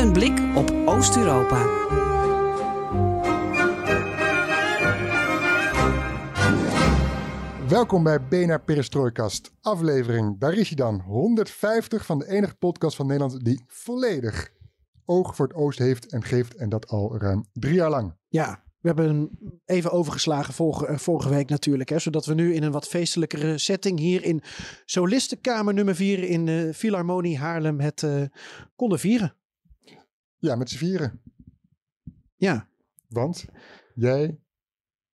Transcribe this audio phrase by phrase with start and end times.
[0.00, 1.66] Een blik op Oost-Europa.
[7.68, 13.06] Welkom bij BNR Perestrooikast, aflevering, daar is hij dan, 150 van de enige podcast van
[13.06, 14.48] Nederland die volledig
[15.04, 18.14] oog voor het oosten heeft en geeft en dat al ruim drie jaar lang.
[18.28, 19.30] Ja, we hebben hem
[19.64, 21.88] even overgeslagen vorige, eh, vorige week natuurlijk.
[21.88, 24.42] Hè, zodat we nu in een wat feestelijkere setting hier in
[24.84, 28.22] Solistenkamer nummer 4 in de Philharmonie Haarlem het eh,
[28.76, 29.34] konden vieren.
[30.40, 31.20] Ja, met z'n vieren,
[32.36, 32.68] Ja,
[33.08, 33.44] want
[33.94, 34.38] jij,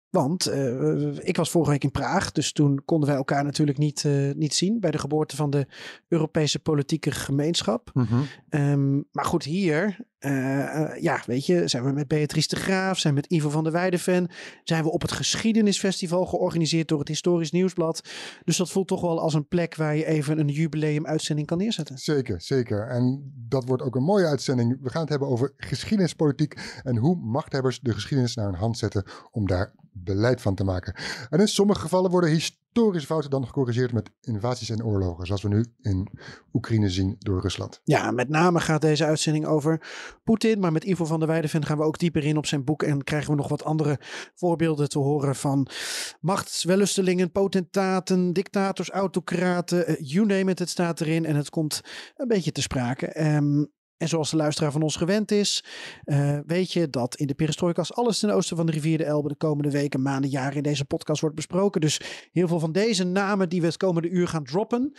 [0.10, 2.32] want eh, ik was vorige week in Praag.
[2.32, 5.68] Dus toen konden wij elkaar natuurlijk niet, eh, niet zien bij de geboorte van de
[6.08, 7.92] Europese politieke gemeenschap.
[8.50, 13.00] Ehm, maar goed, hier, eh, eh, ja, weet je, zijn we met Beatrice de Graaf,
[13.00, 14.30] zijn we met Ivo van der Weijden
[14.64, 18.02] zijn we op het Geschiedenisfestival georganiseerd door het Historisch Nieuwsblad.
[18.44, 21.98] Dus dat voelt toch wel als een plek waar je even een jubileumuitzending kan neerzetten.
[21.98, 22.88] zeker, zeker.
[22.88, 24.78] En dat wordt ook een mooie uitzending.
[24.82, 29.04] We gaan het hebben over geschiedenispolitiek en hoe machthebbers de geschiedenis naar hun hand zetten
[29.32, 30.96] om daar beleid van te maken.
[31.30, 32.30] En in sommige gevallen worden
[32.74, 36.08] historische fouten dan gecorrigeerd met invasies en oorlogen, zoals we nu in
[36.54, 37.82] Oekraïne zien door Rusland.
[37.84, 39.82] Ja, met name gaat deze uitzending over
[40.24, 40.60] Poetin.
[40.60, 42.84] Maar met Ivo van der Weijden gaan we ook dieper in op zijn boek.
[42.84, 44.00] En krijgen we nog wat andere
[44.36, 45.68] voorbeelden te horen van
[46.20, 49.88] machtswellustelingen, potentaten, dictators, autocraten.
[49.88, 51.26] eh, you name it, het staat erin.
[51.26, 51.82] En het komt
[52.16, 53.08] een beetje te sprake.
[53.08, 53.64] Ehm,
[54.04, 55.64] en zoals de luisteraar van ons gewend is,
[56.04, 59.28] eh, weet je dat in de perestrojkas alles ten oosten van de rivier de Elbe
[59.28, 61.82] de komende weken, maanden, jaren in deze podcast wordt besproken.
[61.82, 64.94] Dus heel veel van deze namen die we het komende uur gaan droppen,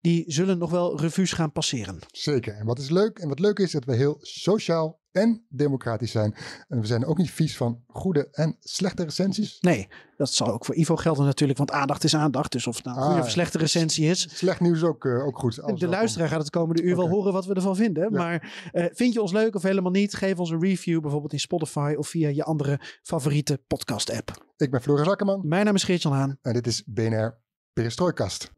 [0.00, 1.98] die zullen nog wel revues gaan passeren.
[2.06, 2.54] Zeker.
[2.54, 3.18] En wat is leuk?
[3.18, 6.34] En wat leuk is dat we heel sociaal en democratisch zijn.
[6.68, 9.56] En we zijn ook niet vies van goede en slechte recensies.
[9.60, 12.52] Nee, dat zal ook voor Ivo gelden natuurlijk, want aandacht is aandacht.
[12.52, 14.28] Dus of het nou een goede Ah, of slechte recensie is.
[14.36, 15.62] Slecht nieuws ook, eh, ook goed.
[15.62, 18.12] Alles De luisteraar gaat het komende uur wel horen wat we ervan vinden.
[18.12, 20.14] Maar eh, vind je ons leuk of helemaal niet?
[20.14, 24.52] Geef ons een review bijvoorbeeld in Spotify of via je andere favoriete podcast app.
[24.56, 26.38] Ik ben Floris Akkerman Mijn naam is Geert-Jan Haan.
[26.42, 27.38] en dit is BNR
[27.72, 28.52] Perestrooikast.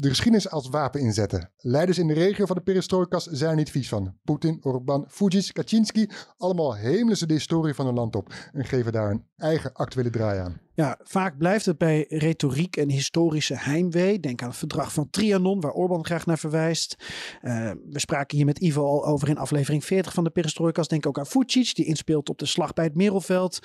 [0.00, 1.50] De geschiedenis als wapen inzetten.
[1.56, 4.14] Leiders in de regio van de perestrojkas zijn er niet vies van.
[4.24, 8.92] Poetin, Orbán, Fujis, Kaczynski, allemaal hemelen ze de historie van hun land op en geven
[8.92, 10.67] daar een eigen actuele draai aan.
[10.78, 14.20] Ja, vaak blijft het bij retoriek en historische heimwee.
[14.20, 16.96] Denk aan het verdrag van Trianon, waar Orbán graag naar verwijst.
[17.40, 20.88] Eh, we spraken hier met Ivo al over in aflevering 40 van de Perestrojkas.
[20.88, 23.58] Denk ook aan Vucic, die inspeelt op de slag bij het Merelveld.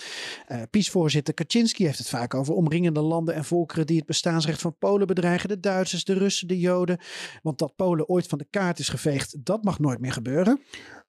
[0.52, 4.76] Uh, PiS-voorzitter Kaczynski heeft het vaak over omringende landen en volkeren die het bestaansrecht van
[4.80, 5.50] Polen bedreigen.
[5.50, 7.00] De Duitsers, de Russen, de Joden.
[7.42, 10.60] Want dat Polen ooit van de kaart is geveegd, dat mag nooit meer gebeuren.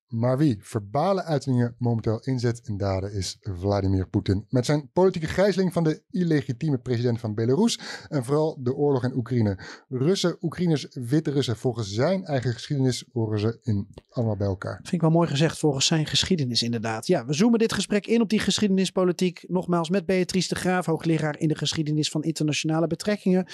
[0.07, 4.45] Maar wie verbale uitingen momenteel inzet in daden is Vladimir Poetin.
[4.49, 7.79] Met zijn politieke gijzeling van de illegitieme president van Belarus
[8.09, 9.59] en vooral de oorlog in Oekraïne.
[9.89, 11.57] Russen, Oekraïners, witte Russen.
[11.57, 14.75] Volgens zijn eigen geschiedenis horen ze in allemaal bij elkaar.
[14.75, 17.07] Vind ik wel mooi gezegd, volgens zijn geschiedenis inderdaad.
[17.07, 19.43] Ja, we zoomen dit gesprek in op die geschiedenispolitiek.
[19.47, 23.47] Nogmaals met Beatrice de Graaf, hoogleraar in de geschiedenis van internationale betrekkingen.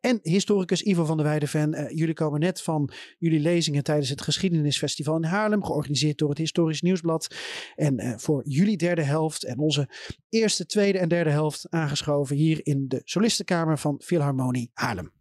[0.00, 1.74] En historicus Ivo van der Weijden.
[1.74, 6.38] Uh, jullie komen net van jullie lezingen tijdens het Geschiedenisfestival in Haarlem, georganiseerd door het
[6.38, 7.34] Historisch Nieuwsblad.
[7.74, 9.88] En uh, voor jullie derde helft en onze
[10.28, 15.12] eerste, tweede en derde helft aangeschoven hier in de Solistenkamer van Philharmonie Haarlem.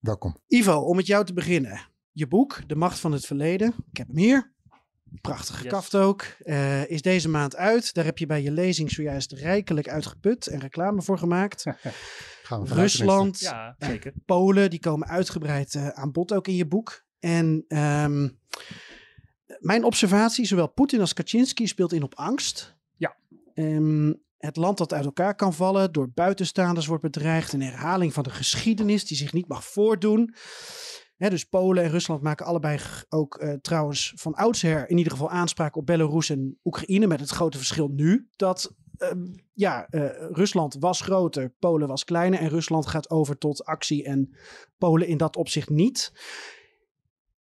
[0.00, 0.36] Welkom.
[0.46, 1.80] Ivo, om met jou te beginnen.
[2.12, 3.74] Je boek, De Macht van het Verleden.
[3.90, 4.52] Ik heb hem hier.
[5.20, 5.72] Prachtige yes.
[5.72, 6.24] kaft ook.
[6.44, 7.94] Uh, is deze maand uit.
[7.94, 11.64] Daar heb je bij je lezing zojuist rijkelijk uitgeput en reclame voor gemaakt.
[12.42, 14.12] Gaan we Rusland, ja, zeker.
[14.26, 17.04] Polen, die komen uitgebreid uh, aan bod ook in je boek.
[17.18, 18.38] En um,
[19.58, 22.76] mijn observatie, zowel Poetin als Kaczynski speelt in op angst.
[22.96, 23.16] Ja.
[23.54, 27.52] Um, het land dat uit elkaar kan vallen, door buitenstaanders wordt bedreigd.
[27.52, 30.34] Een herhaling van de geschiedenis die zich niet mag voordoen.
[31.16, 35.30] He, dus Polen en Rusland maken allebei ook uh, trouwens van oudsher in ieder geval
[35.30, 37.06] aanspraak op Belarus en Oekraïne.
[37.06, 39.08] Met het grote verschil nu dat uh,
[39.52, 42.38] ja, uh, Rusland was groter, Polen was kleiner.
[42.38, 44.36] En Rusland gaat over tot actie en
[44.78, 46.12] Polen in dat opzicht niet.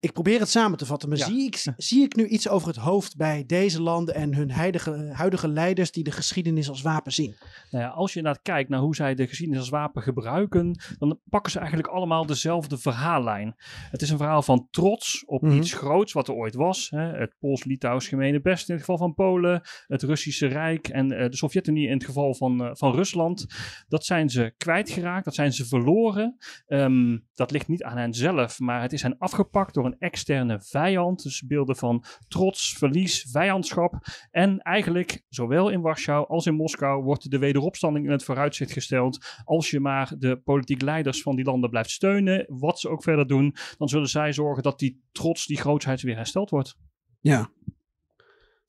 [0.03, 1.25] Ik probeer het samen te vatten, maar Ja.
[1.27, 5.11] zie, ik, zie ik nu iets over het hoofd bij deze landen en hun huidige,
[5.13, 7.35] huidige leiders die de geschiedenis als wapen zien?
[7.71, 11.21] Nou ja, als je inderdaad kijkt naar hoe zij de geschiedenis als wapen gebruiken, dan
[11.31, 13.55] pakken ze eigenlijk allemaal dezelfde verhaallijn.
[13.91, 15.57] Het is een verhaal van trots op Mhm.
[15.57, 16.91] iets groots wat er ooit was.
[16.91, 17.01] Hè?
[17.19, 21.37] Het Pools-Litouws gemene best in het geval van Polen, het Russische Rijk en eh, de
[21.37, 23.47] Sovjet-Unie in het geval van, eh, van Rusland.
[23.89, 26.37] Dat zijn ze kwijtgeraakt, dat zijn ze verloren.
[26.67, 30.61] Ehm, dat ligt niet aan hen zelf, maar het is hen afgepakt door een externe
[30.61, 31.23] vijand.
[31.23, 33.95] Dus beelden van trots, verlies, vijandschap.
[34.31, 39.41] En eigenlijk, zowel in Warschau als in Moskou, wordt de wederopstanding in het vooruitzicht gesteld.
[39.45, 43.27] Als je maar de politiek leiders van die landen blijft steunen, wat ze ook verder
[43.27, 46.77] doen, dan zullen zij zorgen dat die trots, die grootsheid weer hersteld wordt.
[47.21, 47.51] Ja.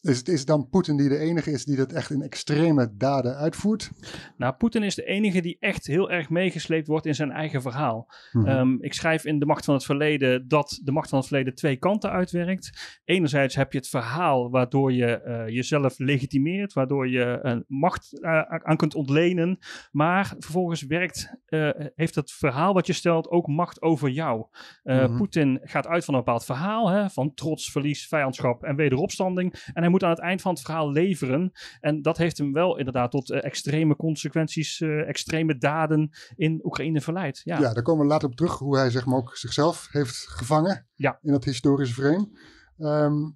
[0.03, 2.89] Is, het- is het dan Poetin die de enige is die dat echt in extreme
[2.97, 3.91] daden uitvoert?
[4.37, 8.07] Nou, Poetin is de enige die echt heel erg meegesleept wordt in zijn eigen verhaal.
[8.31, 8.47] Mhm.
[8.47, 11.55] Ehm, ik schrijf in De Macht van het Verleden dat de Macht van het Verleden
[11.55, 12.99] twee kanten uitwerkt.
[13.05, 18.41] Enerzijds heb je het verhaal waardoor je eh, jezelf legitimeert, waardoor je een macht eh,
[18.41, 19.57] aan kunt ontlenen.
[19.91, 24.45] Maar vervolgens werkt, eh, heeft het verhaal wat je stelt ook macht over jou.
[24.83, 25.17] Mhm.
[25.17, 29.53] Poetin gaat uit van een bepaald verhaal, hè, van trots, verlies, vijandschap en wederopstanding.
[29.73, 31.51] En hij moet aan het eind van het verhaal leveren.
[31.79, 37.01] En dat heeft hem wel inderdaad tot eh, extreme consequenties, eh, extreme daden in Oekraïne
[37.01, 37.41] verleid.
[37.43, 37.59] Ja.
[37.59, 37.73] Ja.
[37.73, 41.19] daar komen we later op terug hoe hij zeg maar, ook zichzelf heeft gevangen Ja.
[41.21, 42.29] in dat historische frame.
[42.77, 43.29] Ehm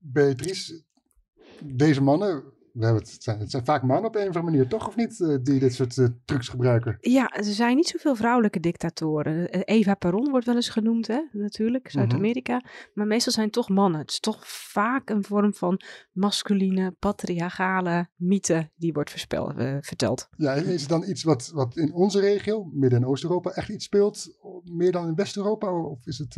[0.00, 0.84] Beatrice,
[1.64, 4.44] deze mannen, we hebben het, het, zijn, het zijn vaak mannen op een of andere
[4.44, 6.96] manier, toch of niet, eh, die dit soort eh, trucs gebruiken?
[7.00, 9.50] Ja, er zijn niet zoveel vrouwelijke dictatoren.
[9.50, 11.20] Eh, Eva Peron wordt wel eens genoemd, hè?
[11.32, 12.62] natuurlijk, Zuid-Amerika.
[12.94, 14.00] Maar meestal zijn het toch mannen.
[14.00, 15.80] Het is toch vaak een vorm van
[16.12, 20.28] masculine, patriarchale mythe die wordt verspel, verteld.
[20.36, 23.68] Ja, en is het dan iets wat, wat in onze regio, Midden- en Oost-Europa, echt
[23.68, 25.82] iets speelt, meer dan in West-Europa?
[25.82, 26.36] Of is het...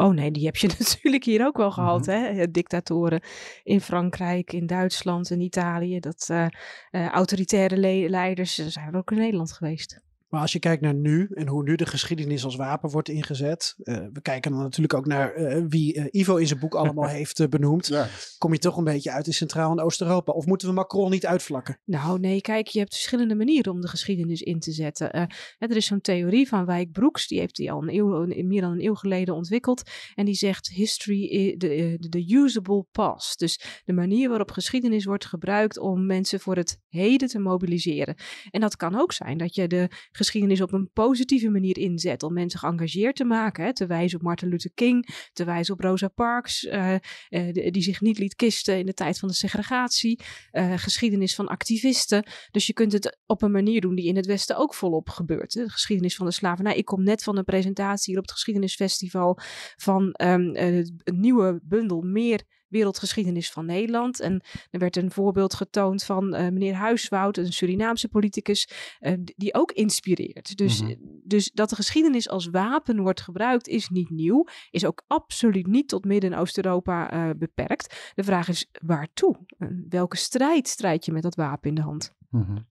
[0.00, 2.26] Oh nee, die heb je natuurlijk hier ook wel gehad, hè?
[2.26, 3.20] Eh, Dictatoren
[3.62, 6.00] in Frankrijk, in Duitsland, in Italië.
[6.00, 6.46] Dat eh,
[6.90, 10.00] eh, autoritaire le- leiders zijn ook in Nederland geweest.
[10.30, 13.74] Maar als je kijkt naar nu en hoe nu de geschiedenis als wapen wordt ingezet.
[13.82, 17.08] eh, we kijken dan natuurlijk ook naar eh, wie eh, Ivo in zijn boek allemaal
[17.18, 17.86] heeft benoemd.
[17.86, 20.32] ja, Kom je toch een beetje uit in Centraal- en Oost-Europa?
[20.32, 21.78] Of moeten we Macron niet uitvlakken?
[21.84, 25.12] Nou, nee, kijk, je hebt verschillende manieren om de geschiedenis in te zetten.
[25.12, 25.22] Eh,
[25.58, 28.46] hè, er is zo'n theorie van Wijk Broeks, die heeft die al een eeuw, een-
[28.48, 29.82] meer dan een eeuw geleden ontwikkeld.
[30.14, 33.38] En die zegt history the, the usable past.
[33.38, 38.14] Dus de manier waarop geschiedenis wordt gebruikt om mensen voor het heden te mobiliseren.
[38.50, 39.88] En dat kan ook zijn dat je de
[40.20, 43.64] geschiedenis op een positieve manier inzet om mensen geëngageerd te maken.
[43.64, 46.94] Hè, te wijzen op Martin Luther King, te wijzen op Rosa Parks, eh,
[47.28, 50.20] eh, die, zich niet liet kisten in de tijd van de segregatie.
[50.50, 52.24] eh, geschiedenis van activisten.
[52.50, 55.54] Dus je kunt het op een manier doen die in het Westen ook volop gebeurt.
[55.54, 55.64] hè.
[55.64, 56.76] De geschiedenis van de slavernij.
[56.76, 59.38] Ik kom net van een presentatie hier op het Geschiedenisfestival
[59.76, 64.20] van ehm, eh, een nieuwe bundel meer wereldgeschiedenis van Nederland.
[64.20, 68.68] En er werd een voorbeeld getoond van eh, meneer Huiswoud, een Surinaamse politicus,
[68.98, 70.56] eh, die- ook inspireert.
[70.56, 70.94] Dus, Mhm.
[71.24, 74.44] dus dat de geschiedenis als wapen wordt gebruikt is niet nieuw.
[74.70, 78.12] Is ook absoluut niet tot Midden- en Oost-Europa eh, beperkt.
[78.14, 79.36] De vraag is waartoe?
[79.58, 82.14] En welke strijd strijd je met dat wapen in de hand?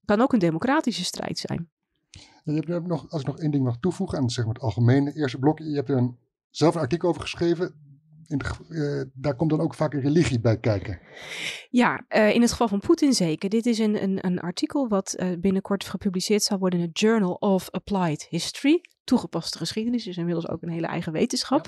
[0.06, 1.70] Kan ook een democratische strijd zijn.
[2.44, 5.14] Je hebt nog, als ik nog één ding mag toevoegen aan zeg maar, het algemene
[5.14, 5.60] eerste blok.
[5.60, 6.18] Je hebt er een,
[6.50, 7.74] zelf een artikel over geschreven.
[8.30, 11.00] Eh, daar komt dan ook vaak een religie bij kijken.
[11.70, 13.50] Ja, eh, in het geval van Poetin zeker.
[13.50, 17.34] Dit is een, een, een artikel wat eh, binnenkort gepubliceerd zal worden in het Journal
[17.34, 18.82] of Applied History.
[19.10, 21.68] Toegepaste geschiedenis is inmiddels ook een hele eigen wetenschap.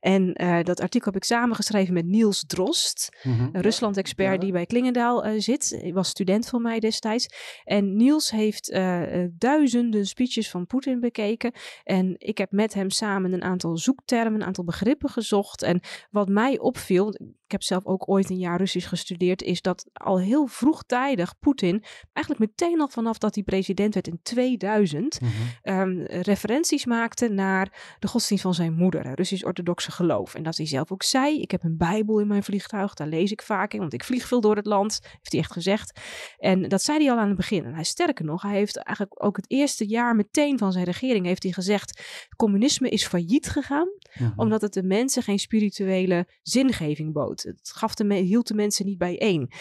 [0.00, 4.38] En eh, dat artikel heb ik samengeschreven met Niels Drost, een Rusland-expert Ja.
[4.38, 5.76] die bij Klingendaal eh, zit.
[5.80, 7.26] Hij was student van mij destijds.
[7.64, 11.52] En Niels heeft eh, duizenden speeches van Poetin bekeken.
[11.84, 15.62] En ik heb met hem samen een aantal zoektermen, een aantal begrippen gezocht.
[15.62, 15.80] En
[16.10, 17.14] wat mij opviel,
[17.46, 21.84] ik heb zelf ook ooit een jaar Russisch gestudeerd, is dat al heel vroegtijdig Poetin,
[22.12, 25.18] eigenlijk meteen al vanaf dat hij president werd in 2000,
[25.62, 30.34] ehm, referenties maakte naar de godsdienst van zijn moeder, het Russisch-orthodoxe geloof.
[30.34, 33.32] En dat hij zelf ook zei, ik heb een bijbel in mijn vliegtuig, daar lees
[33.32, 36.00] ik vaak in, want ik vlieg veel door het land, heeft hij echt gezegd.
[36.38, 37.64] En dat zei hij al aan het begin.
[37.64, 41.26] En hij sterker nog, hij heeft eigenlijk ook het eerste jaar meteen van zijn regering
[41.26, 42.02] heeft hij gezegd,
[42.36, 43.88] communisme is failliet gegaan,
[44.36, 47.35] omdat het de mensen geen spirituele zingeving bood.
[47.42, 49.52] Het gaf de hield de mensen niet bijeen.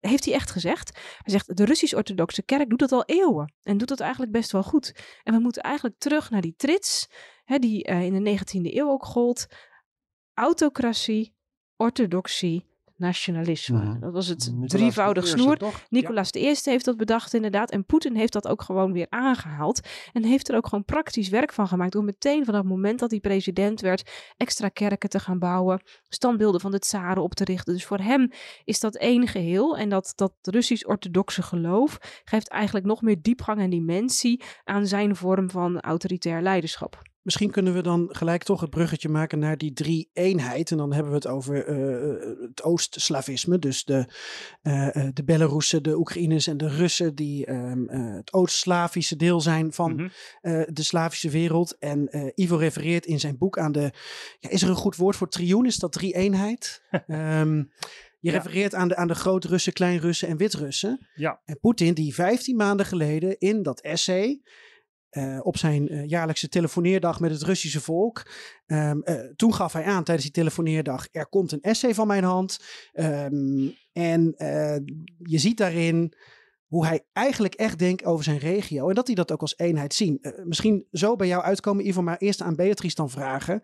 [0.00, 0.98] Heeft hij echt gezegd.
[0.98, 3.54] Hij zegt, de Russisch-orthodoxe kerk doet dat al eeuwen.
[3.62, 4.94] En doet dat eigenlijk best wel goed.
[5.22, 7.08] En we moeten eigenlijk terug naar die trits,
[7.44, 9.46] hè, die eh, in de 19e eeuw ook gold.
[10.34, 11.34] Autocratie,
[11.76, 12.71] orthodoxie,
[13.02, 13.78] nationalisme.
[13.78, 14.00] Mhm.
[14.00, 15.58] Dat was het Nicolaas drievoudig snoer.
[15.88, 17.70] Nicolaas I heeft dat bedacht inderdaad.
[17.70, 19.80] En Poetin heeft dat ook gewoon weer aangehaald.
[20.12, 21.92] En heeft er ook gewoon praktisch werk van gemaakt.
[21.92, 24.10] Door meteen vanaf het moment dat hij president werd...
[24.36, 25.82] extra kerken te gaan bouwen.
[26.08, 27.72] Standbeelden van de tsaren op te richten.
[27.72, 28.30] Dus voor hem
[28.64, 29.76] is dat één geheel.
[29.76, 31.98] En dat, dat Russisch-orthodoxe geloof...
[32.24, 34.42] geeft eigenlijk nog meer diepgang en dimensie...
[34.64, 37.10] aan zijn vorm van autoritair leiderschap.
[37.22, 40.70] Misschien kunnen we dan gelijk toch het bruggetje maken naar die drie eenheid.
[40.70, 43.58] En dan hebben we het over eh, het Oost-Slavisme.
[43.58, 44.06] Dus de,
[44.62, 47.14] eh, de Belarussen, de Oekraïners en de Russen.
[47.14, 50.08] Die ehm, eh, het Oost-Slavische deel zijn van Mhm.
[50.72, 51.76] de Slavische wereld.
[51.78, 53.92] En Ivo refereert in zijn boek aan de...
[54.38, 55.66] Ja, is er een goed woord voor trioen?
[55.66, 56.82] Is dat drie eenheid?
[57.06, 58.32] Ehm, je Ja.
[58.32, 61.08] refereert aan de, aan de Groot-Russen, Klein-Russen en Wit-Russen.
[61.14, 61.40] Ja.
[61.44, 64.40] En Poetin die 15 maanden geleden in dat essay...
[65.12, 68.30] eh, op zijn eh, jaarlijkse telefoneerdag met het Russische volk.
[68.66, 72.24] ehm, eh, toen gaf hij aan tijdens die telefoneerdag: er komt een essay van mijn
[72.24, 72.58] hand.
[72.92, 74.34] Ehm, en
[75.18, 76.14] je ziet daarin
[76.66, 78.88] hoe hij eigenlijk echt denkt over zijn regio.
[78.88, 80.22] En dat hij dat ook als eenheid ziet.
[80.22, 83.62] Eh, misschien zo bij jou uitkomen, Ivo, maar eerst aan Beatrice dan vragen.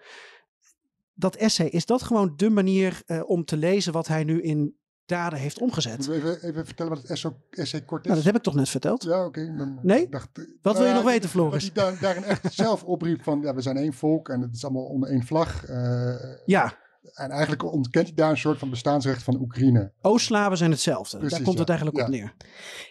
[1.14, 4.76] Dat essay, is dat gewoon de manier om te lezen wat hij nu in
[5.08, 6.08] daden heeft omgezet?
[6.08, 8.06] Even, even vertellen wat het SO, essay kort is?
[8.06, 9.02] Nou, dat heb ik toch net verteld?
[9.02, 9.40] Ja, oké.
[9.82, 10.08] Nee?
[10.08, 11.62] dacht, eh, Wat nou wil je ja, nog weten, Dat Floris?
[11.62, 14.64] hij daar, daarin echt zelf opriep van, ja, we zijn één volk en het is
[14.64, 15.64] allemaal onder één vlag.
[15.64, 16.14] eh,
[16.46, 16.76] Ja,
[17.14, 19.92] en eigenlijk ontkent hij daar een soort van bestaansrecht van Oekraïne.
[20.00, 21.18] Oost-Slaven zijn hetzelfde.
[21.18, 21.74] Daar komt het ja.
[21.74, 22.34] eigenlijk op neer.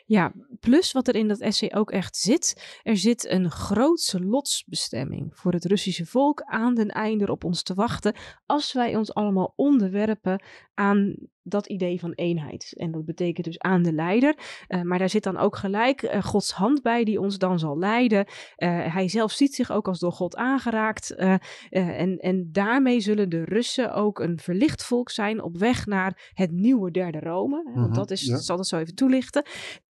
[0.08, 2.80] Ja, plus wat er in dat essay ook echt zit.
[2.84, 7.74] Er zit een grootse lotsbestemming voor het Russische volk aan den einde op ons te
[7.74, 8.16] wachten.
[8.46, 11.16] Als wij ons allemaal onderwerpen aan
[11.50, 12.74] dat idee van eenheid.
[12.78, 14.36] En dat betekent dus aan de leider.
[14.68, 17.78] Eh, maar daar zit dan ook gelijk eh, Gods hand bij die ons dan zal
[17.78, 18.26] leiden.
[18.56, 21.16] Eh, hij zelf ziet zich ook als door God aangeraakt.
[21.70, 26.52] En, en daarmee zullen de Russen ook een verlicht volk zijn op weg naar het
[26.52, 27.64] nieuwe derde Rome.
[27.64, 28.36] Want Mhm, dat is, ja.
[28.36, 29.44] ik zal dat zo even toelichten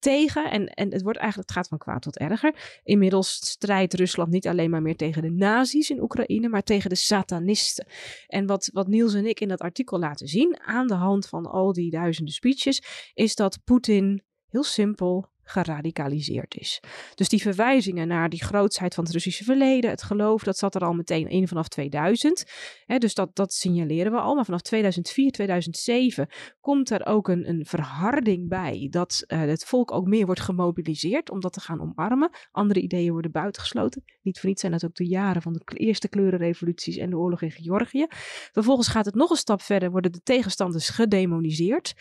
[0.06, 2.82] tegen, en, en het wordt eigenlijk, het gaat van kwaad tot erger.
[2.84, 6.96] Inmiddels strijdt Rusland niet alleen maar meer tegen de nazi's in Oekraïne, maar tegen de
[6.96, 7.88] satanisten.
[8.28, 11.46] En wat, wat Niels en ik in dat artikel laten zien, aan de hand van
[11.46, 16.80] al die duizenden speeches, is dat Poetin heel simpel geradicaliseerd is.
[17.16, 20.82] Dus die verwijzingen naar die grootsheid van het Russische verleden, het geloof, dat zat er
[20.82, 22.44] al meteen in vanaf 2000.
[22.86, 24.36] Hè, dus dat, dat signaleren we al.
[24.36, 26.28] Maar vanaf 2004, 2007
[26.62, 31.30] komt er ook een, een verharding bij dat eh, het volk ook meer wordt gemobiliseerd
[31.30, 32.30] om dat te gaan omarmen.
[32.52, 34.04] Andere ideeën worden buitengesloten.
[34.22, 37.42] Niet voor niets zijn dat ook de jaren van de eerste kleurenrevoluties en de oorlog
[37.42, 38.06] in Georgië.
[38.52, 41.94] Vervolgens gaat het nog een stap verder, worden de tegenstanders gedemoniseerd.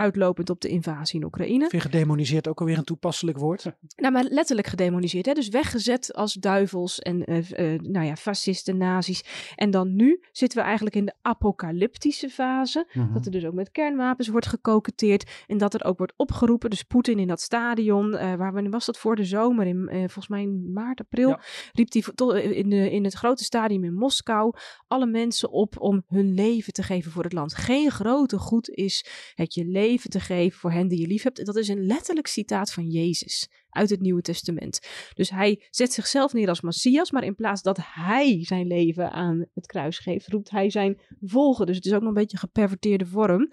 [0.00, 1.68] Uitlopend op de invasie in Oekraïne.
[1.68, 3.72] Vind je gedemoniseerd ook alweer een toepasselijk woord?
[3.96, 5.26] Nou, maar letterlijk gedemoniseerd.
[5.26, 5.32] Hè?
[5.32, 9.52] Dus weggezet als duivels en eh, eh, nou ja, fascisten, nazi's.
[9.54, 12.86] En dan nu zitten we eigenlijk in de apocalyptische fase.
[12.92, 13.12] Mhm.
[13.12, 15.30] Dat er dus ook met kernwapens wordt gekoketeerd.
[15.46, 16.70] En dat er ook wordt opgeroepen.
[16.70, 19.66] Dus Poetin in dat stadion, eh, waar wanneer was dat voor de zomer?
[19.66, 21.28] In, eh, volgens mij in maart, april.
[21.28, 21.40] Ja.
[21.72, 24.54] Riep hij tot- in, de, in het grote stadion in Moskou
[24.86, 27.54] alle mensen op om hun leven te geven voor het land.
[27.54, 31.38] Geen grote goed is het je leven te geven voor hen die je lief hebt.
[31.38, 34.80] En dat is een letterlijk citaat van Jezus uit het Nieuwe Testament.
[35.14, 39.46] Dus hij zet zichzelf neer als Messias, maar in plaats dat hij zijn leven aan
[39.54, 41.66] het kruis geeft, roept hij zijn volgen.
[41.66, 43.50] Dus het is ook nog een beetje een geperverteerde vorm.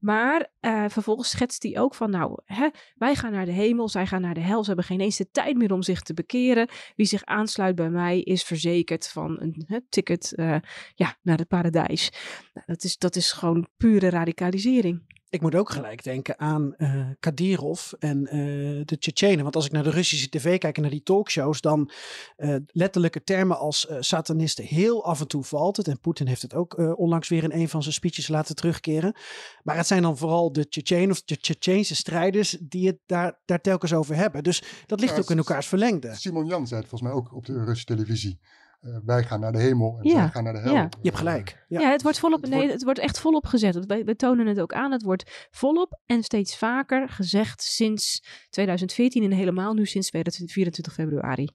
[0.00, 4.06] Maar eh, vervolgens schetst hij ook van, nou, hè, wij gaan naar de hemel, zij
[4.06, 4.60] gaan naar de hel.
[4.60, 6.68] Ze hebben geen eens de tijd meer om zich te bekeren.
[6.96, 10.56] Wie zich aansluit bij mij is verzekerd van een hè, ticket eh,
[10.94, 12.10] ja, naar het paradijs.
[12.54, 15.17] Nou, dat, is, dat is gewoon pure radicalisering.
[15.30, 18.38] Ik moet ook gelijk denken aan eh Kadyrov en eh,
[18.84, 19.42] de Tsjetsjenen.
[19.42, 21.90] Want als ik naar de Russische tv kijk en naar die talkshows, dan
[22.36, 25.88] eh, letterlijke termen als satanisten heel af en toe valt het.
[25.88, 29.16] En Poetin heeft het ook onlangs weer in een van zijn speeches laten terugkeren.
[29.62, 33.60] Maar het zijn dan vooral de Tsjetsjenen of de Tsjetsjeense strijders die het daar, daar
[33.60, 34.42] telkens over hebben.
[34.42, 36.14] Dus dat ligt Ja, ook in elkaars verlengde.
[36.14, 38.38] Simon Jan zei het volgens mij ook op de Russische televisie.
[38.80, 40.72] Eh, wij gaan naar de hemel en Ja, zij gaan naar de hel.
[40.74, 40.82] ja.
[40.82, 41.64] Je hebt gelijk.
[41.68, 41.80] Ja.
[41.80, 42.40] Ja, het wordt volop.
[42.40, 43.86] Het nee, wordt- het wordt echt volop gezet.
[43.86, 44.92] Wij, wij tonen het ook aan.
[44.92, 51.48] Het wordt volop en steeds vaker gezegd sinds 2014 en helemaal nu sinds 24 februari.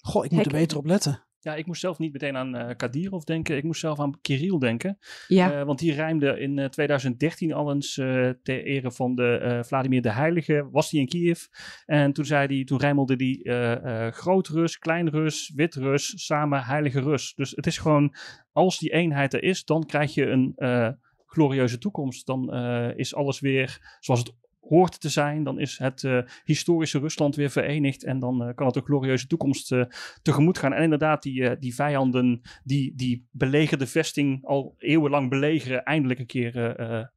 [0.00, 1.24] Goh, ik moet er beter op letten.
[1.44, 3.56] Ja, ik moest zelf niet meteen aan eh Kadyrov denken.
[3.56, 4.98] Ik moest zelf aan Kirill denken.
[5.28, 9.36] Ja, Eh, want die rijmde in eh, 2013 al eens eh, ter ere van de
[9.36, 10.68] eh, Vladimir de Heilige.
[10.70, 11.42] Was hij in Kiev.
[11.86, 16.12] En toen, zei hij, toen rijmelde hij eh, eh, groot Rus, klein Rus, wit Rus,
[16.26, 17.34] samen heilige Rus.
[17.34, 18.14] Dus het is gewoon,
[18.52, 20.88] als die eenheid er is, dan krijg je een eh,
[21.26, 22.26] glorieuze toekomst.
[22.26, 24.32] Dan eh, is alles weer zoals het
[24.68, 25.44] hoort te zijn.
[25.44, 28.04] Dan is het uh, historische Rusland weer verenigd.
[28.04, 29.84] En dan uh, kan het een glorieuze toekomst uh,
[30.22, 30.72] tegemoet gaan.
[30.72, 36.52] En inderdaad, die, die vijanden die die belegerde vesting al eeuwenlang belegeren, eindelijk een keer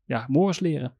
[0.05, 0.95] ja, Morris leren.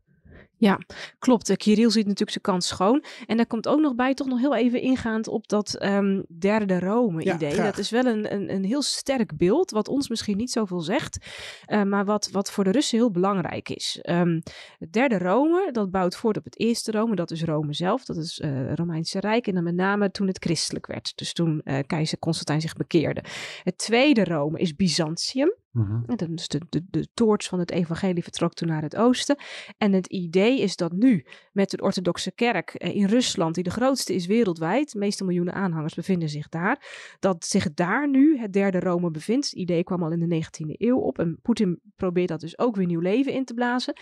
[0.57, 0.79] Ja,
[1.19, 1.57] klopt.
[1.57, 3.03] Kirill ziet natuurlijk zijn kans schoon.
[3.25, 6.79] En daar komt ook nog bij, toch nog heel even ingaand op dat um, derde
[6.79, 7.55] Rome-idee.
[7.55, 10.79] Ja, dat is wel een, een, een heel sterk beeld, wat ons misschien niet zoveel
[10.79, 11.25] zegt,
[11.67, 13.99] uh, maar wat, wat voor de Russen heel belangrijk is.
[14.09, 14.41] Um,
[14.79, 18.17] het derde Rome, dat bouwt voort op het eerste Rome, dat is Rome zelf, dat
[18.17, 19.47] is uh, het Romeinse Rijk.
[19.47, 23.23] En dan met name toen het christelijk werd, dus toen uh, keizer Constantijn zich bekeerde.
[23.63, 25.55] Het tweede Rome is Byzantium.
[25.71, 26.35] Mhm.
[26.35, 29.37] Dus de, de, de toorts van het evangelie vertrok toen naar het oosten.
[29.77, 33.69] En het idee is dat nu met de orthodoxe kerk eh, in Rusland, die de
[33.69, 38.53] grootste is wereldwijd, de meeste miljoenen aanhangers bevinden zich daar, dat zich daar nu het
[38.53, 39.45] derde Rome bevindt.
[39.45, 42.75] Het idee kwam al in de 19e eeuw op en Poetin probeert dat dus ook
[42.75, 43.93] weer nieuw leven in te blazen.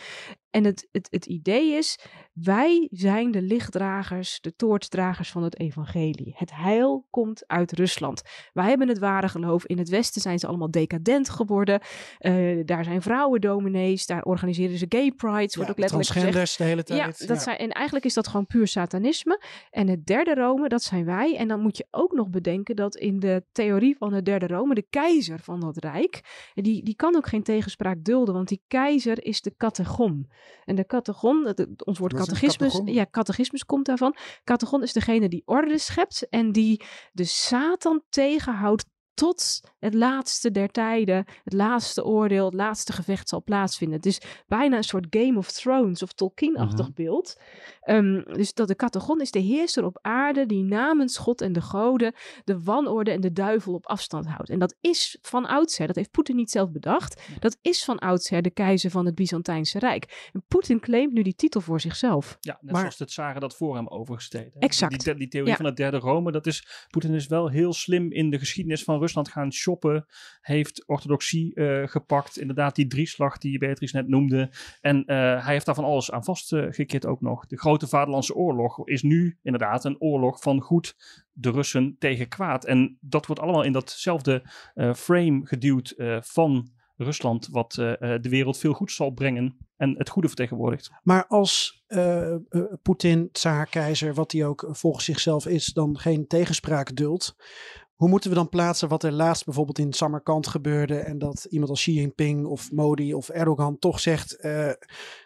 [0.50, 2.00] En het, het, het idee is,
[2.34, 6.34] wij zijn de lichtdragers, de toortsdragers van het evangelie.
[6.36, 8.22] Het heil komt uit Rusland.
[8.54, 9.66] Wij hebben het ware geloof.
[9.66, 11.82] In het Westen zijn ze allemaal decadent geworden.
[12.20, 16.35] Uh, daar zijn vrouwendominees, daar organiseren ze gay prides, wordt Ja, ook letterlijk gezegd.
[16.58, 17.20] De hele tijd.
[17.20, 19.42] Ja, dat Zijn, en eigenlijk is dat gewoon puur satanisme.
[19.70, 21.36] En het derde Rome, dat zijn wij.
[21.38, 24.74] En dan moet je ook nog bedenken dat in de theorie van het derde Rome,
[24.76, 26.22] de keizer van dat rijk,
[26.54, 30.32] die, die kan ook geen tegenspraak dulden, want die keizer is de catechon.
[30.66, 30.84] En de
[31.44, 34.16] het- ons woord catechismus, ja, catechismus komt daarvan.
[34.44, 40.70] Catechon is degene die orde schept en die de Satan tegenhoudt tot het laatste der
[40.70, 43.98] tijden, het laatste oordeel, het laatste gevecht zal plaatsvinden.
[43.98, 46.94] Het is bijna een soort Game of Thrones of Tolkien-achtig Mhm.
[46.96, 47.40] beeld.
[47.82, 51.62] Ehm, dus dat de Catechon is de heerser op aarde die namens God en de
[51.62, 54.50] goden de wanorde en de duivel op afstand houdt.
[54.50, 58.42] En dat is van oudsher, dat heeft Poetin niet zelf bedacht, dat is van oudsher
[58.42, 60.30] de keizer van het Byzantijnse Rijk.
[60.34, 62.38] En Poetin claimt nu die titel voor zichzelf.
[62.40, 64.52] Ja, net Maar- zoals de tsaren dat voor hem overgesteden.
[64.60, 65.04] Exact.
[65.04, 65.56] Die, die theorie Ja.
[65.58, 69.00] van het derde Rome, dat is, Poetin is wel heel slim in de geschiedenis van
[69.06, 70.06] Rusland gaan shoppen.
[70.42, 74.52] Heeft orthodoxie eh, gepakt, inderdaad die drieslag die Beatrice net noemde.
[74.82, 77.46] En eh, hij heeft daar van alles aan vastgekit ook nog.
[77.46, 80.96] De grote Vaderlandse oorlog is nu inderdaad een oorlog van goed
[81.32, 82.66] de Russen tegen kwaad.
[82.66, 84.44] En dat wordt allemaal in datzelfde
[84.74, 90.28] eh, frame geduwd van Rusland, wat de wereld veel goed zal brengen en het goede
[90.28, 90.92] vertegenwoordigt.
[91.04, 92.40] Maar als eh, eh,
[92.82, 97.36] Poetin, tsaar, keizer, wat hij ook volgens zichzelf is, dan geen tegenspraak duldt.
[97.96, 101.70] Hoe moeten we dan plaatsen wat er laatst bijvoorbeeld in Samarkand gebeurde en dat iemand
[101.70, 104.72] als Xi Jinping of Modi of Erdogan toch zegt, eh,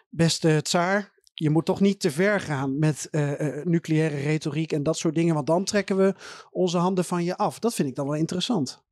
[0.08, 4.82] beste tsaar, je moet toch niet te ver gaan met eh, eh, nucleaire retoriek en
[4.82, 6.14] dat soort dingen, want dan trekken we
[6.50, 7.58] onze handen van je af.
[7.58, 8.82] Dat vind ik dan wel interessant.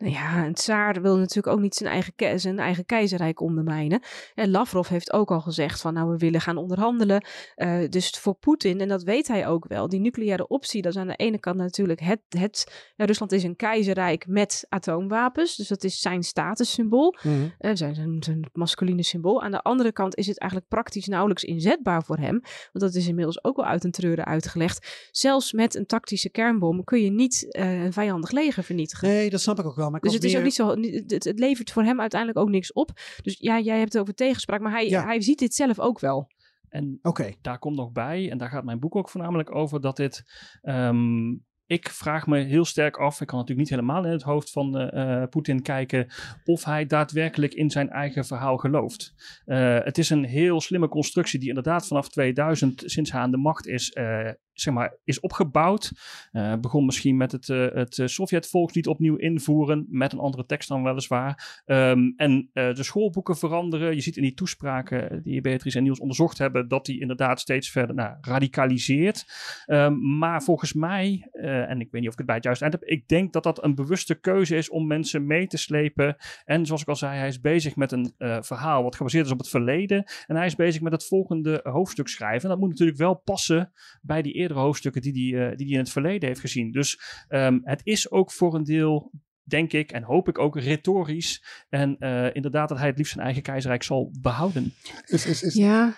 [0.00, 4.02] Nou ja, een tsaar wil natuurlijk ook niet zijn eigen, ke- zijn eigen keizerrijk ondermijnen.
[4.34, 7.24] En Lavrov heeft ook al gezegd van nou we willen gaan onderhandelen.
[7.54, 10.98] Eh, dus voor Poetin, en dat weet hij ook wel, die nucleaire optie, dat is
[11.00, 15.56] aan de ene kant natuurlijk het, het ja, Rusland is een keizerrijk met atoomwapens.
[15.56, 17.16] Dus dat is zijn statussymbool.
[17.58, 19.42] Zijn, zijn, zijn masculine symbool.
[19.42, 22.40] Aan de andere kant is het eigenlijk praktisch nauwelijks inzetbaar voor hem.
[22.72, 25.08] Want dat is inmiddels ook wel uit een treuren uitgelegd.
[25.10, 29.08] Zelfs met een tactische kernbom kun je niet eh, een vijandig leger vernietigen.
[29.08, 29.89] Nee, dat snap ik ook wel.
[29.94, 30.68] Ik Dus het is ook niet zo.
[30.68, 32.90] Het, het levert voor hem uiteindelijk ook niks op.
[33.22, 35.04] Dus ja, jij hebt het over tegenspraak, maar hij, Ja.
[35.04, 36.28] hij ziet dit zelf ook wel.
[36.68, 37.32] En Oké.
[37.40, 40.24] daar komt nog bij, en daar gaat mijn boek ook voornamelijk over, dat dit.
[40.62, 41.32] ehm,
[41.66, 44.78] ik vraag me heel sterk af, ik kan natuurlijk niet helemaal in het hoofd van
[44.78, 46.06] eh, eh, Poetin kijken,
[46.44, 49.14] of hij daadwerkelijk in zijn eigen verhaal gelooft.
[49.44, 53.36] Eh, het is een heel slimme constructie die inderdaad vanaf 2000, sinds hij aan de
[53.36, 55.92] macht is, eh, zeg maar, is opgebouwd.
[56.32, 60.68] Eh, begon misschien met het, eh, het eh, Sovjet-volkslied opnieuw invoeren, met een andere tekst
[60.68, 61.62] dan weliswaar.
[61.64, 63.94] Ehm, en de schoolboeken veranderen.
[63.94, 67.70] Je ziet in die toespraken die Beatrice en Niels onderzocht hebben, dat die inderdaad steeds
[67.70, 69.26] verder nou, radicaliseert.
[69.66, 72.76] Ehm, maar volgens mij, en ik weet niet of ik het bij het juiste eind
[72.80, 76.16] heb, ik denk dat dat een bewuste keuze is om mensen mee te slepen.
[76.44, 79.38] En zoals ik al zei, hij is bezig met een verhaal wat gebaseerd is op
[79.38, 80.04] het verleden.
[80.26, 82.42] En hij is bezig met het volgende hoofdstuk schrijven.
[82.42, 85.74] En dat moet natuurlijk wel passen bij die eerdere hoofdstukken die hij die, die die
[85.74, 86.72] in het verleden heeft gezien.
[86.72, 89.10] Dus ehm, het is ook voor een deel
[89.42, 91.44] denk ik en hoop ik ook retorisch.
[91.68, 94.74] En eh, inderdaad dat hij het liefst zijn eigen keizerrijk zal behouden.
[95.06, 95.94] Is, is, is, Ja.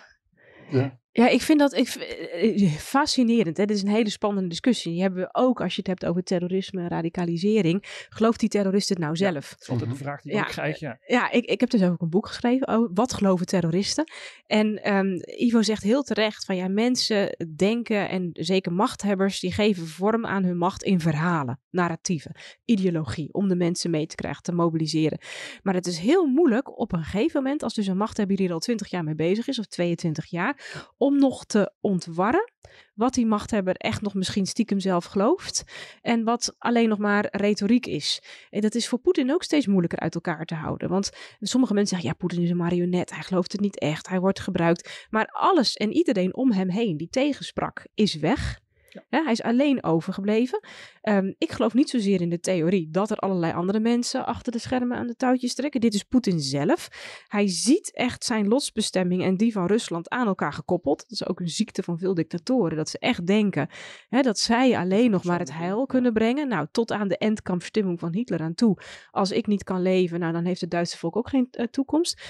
[0.71, 1.01] Ja.
[1.15, 3.57] Ja, ik vind dat ik, eh, fascinerend.
[3.57, 3.65] Hè?
[3.65, 4.93] Dit is een hele spannende discussie.
[4.93, 8.07] Die hebben we ook als je het hebt over terrorisme en radicalisering.
[8.09, 9.49] Gelooft die terrorist het nou zelf?
[9.49, 10.79] Dat is altijd de vraag die Ja, ik krijg.
[10.79, 10.99] Ja.
[11.07, 14.05] Ja, ik, ik heb dus ook een boek geschreven over wat geloven terroristen.
[14.47, 19.87] En ehm, Ivo zegt heel terecht van ja, mensen denken en zeker machthebbers, die geven
[19.87, 24.53] vorm aan hun macht in verhalen, narratieven, ideologie, om de mensen mee te krijgen, te
[24.53, 25.19] mobiliseren.
[25.63, 28.59] Maar het is heel moeilijk op een gegeven moment, als dus een machthebber hier al
[28.59, 32.53] 20 jaar mee bezig is, of 22 jaar, om nog te ontwarren
[32.95, 35.65] wat die machthebber echt nog misschien stiekem zelf gelooft
[36.01, 38.23] en wat alleen nog maar retoriek is.
[38.51, 40.89] En dat is voor Poetin ook steeds moeilijker uit elkaar te houden.
[40.89, 41.11] Want
[41.41, 44.41] sommige mensen zeggen, ja, Poetin is een marionet, hij gelooft het niet echt, hij wordt
[44.41, 45.07] gebruikt.
[45.11, 48.62] Maar alles en iedereen om hem heen die tegensprak, is weg.
[49.09, 50.61] Hij is alleen overgebleven.
[51.01, 54.59] Ehm, ik geloof niet zozeer in de theorie dat er allerlei andere mensen achter de
[54.59, 55.81] schermen aan de touwtjes trekken.
[55.81, 56.89] Dit is Poetin zelf.
[57.29, 61.01] Hij ziet echt zijn lotsbestemming en die van Rusland aan elkaar gekoppeld.
[61.01, 62.77] Dat is ook een ziekte van veel dictatoren.
[62.77, 63.69] Dat ze echt denken
[64.09, 66.49] hè, dat zij alleen nog maar het heil kunnen brengen.
[66.49, 68.79] Nou, tot aan de endkampverstimming van Hitler aan toe.
[69.11, 72.23] Als ik niet kan leven, nou, dan heeft het Duitse volk ook geen uh, toekomst.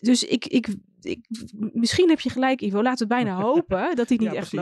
[0.00, 0.68] Dus ik, ik
[1.04, 1.26] ik,
[1.72, 2.82] misschien heb je gelijk, Ivo.
[2.82, 4.52] Laten we bijna hopen dat hij niet Ja, echt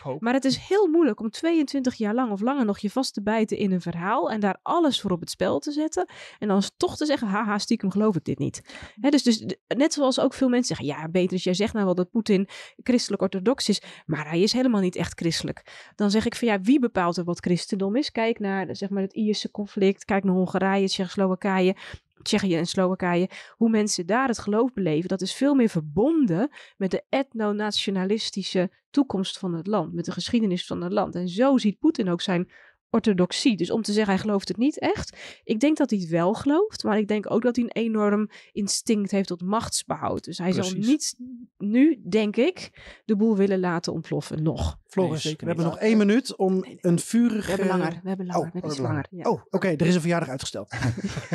[0.00, 0.24] hopen.
[0.24, 3.22] Maar het is heel moeilijk om 22 jaar lang of langer nog je vast te
[3.22, 6.08] bijten in een verhaal en daar alles voor op het spel te zetten.
[6.38, 8.62] En dan toch te zeggen, haha, stiekem geloof ik dit niet.
[8.96, 12.10] Dus, dus net zoals ook veel mensen zeggen, ja, beter, jij zegt nou wel dat
[12.10, 12.48] Poetin
[12.82, 15.90] christelijk-orthodox is, maar hij is helemaal niet echt christelijk.
[15.94, 18.12] Dan zeg ik van ja, wie bepaalt er wat christendom is?
[18.12, 21.76] Kijk naar zeg maar, het Ierse conflict, kijk naar Hongarije, Tsjechoslowakije.
[22.22, 26.90] Tsjechië en Slowakije, hoe mensen daar het geloof beleven, dat is veel meer verbonden met
[26.90, 31.14] de etno-nationalistische toekomst van het land, met de geschiedenis van het land.
[31.14, 32.50] En zo ziet Poetin ook zijn
[32.96, 33.56] orthodoxie.
[33.56, 36.34] Dus om te zeggen hij gelooft het niet echt, ik denk dat hij het wel
[36.34, 40.24] gelooft, maar ik denk ook dat hij een enorm instinct heeft tot machtsbehoud.
[40.24, 41.14] Dus hij zal niet
[41.58, 42.70] nu, denk ik,
[43.04, 44.42] de boel willen laten ontploffen.
[44.42, 44.78] Nog.
[44.86, 47.46] Floris, we hebben nog één minuut om een vurig...
[47.46, 49.06] We hebben langer, we hebben langer, oh, we hebben oh, iets langer.
[49.10, 49.30] Ja.
[49.30, 50.70] Oh, oké, er is een verjaardag uitgesteld.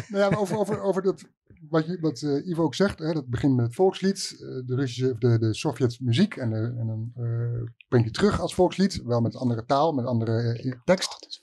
[0.08, 1.26] Nou ja, over, over, over dat,
[1.70, 4.76] wat, je, wat eh, Ivo ook zegt, hè, dat begint met het volkslied, eh, de
[4.76, 9.02] Russische, of de, de Sovjet-muziek, en, eh, en dan eh, breng je terug als volkslied,
[9.04, 11.42] wel met andere taal, met andere tekst.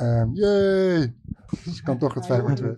[0.00, 1.14] Ehm jee,
[1.64, 2.70] dus kan toch het 5 voor 2.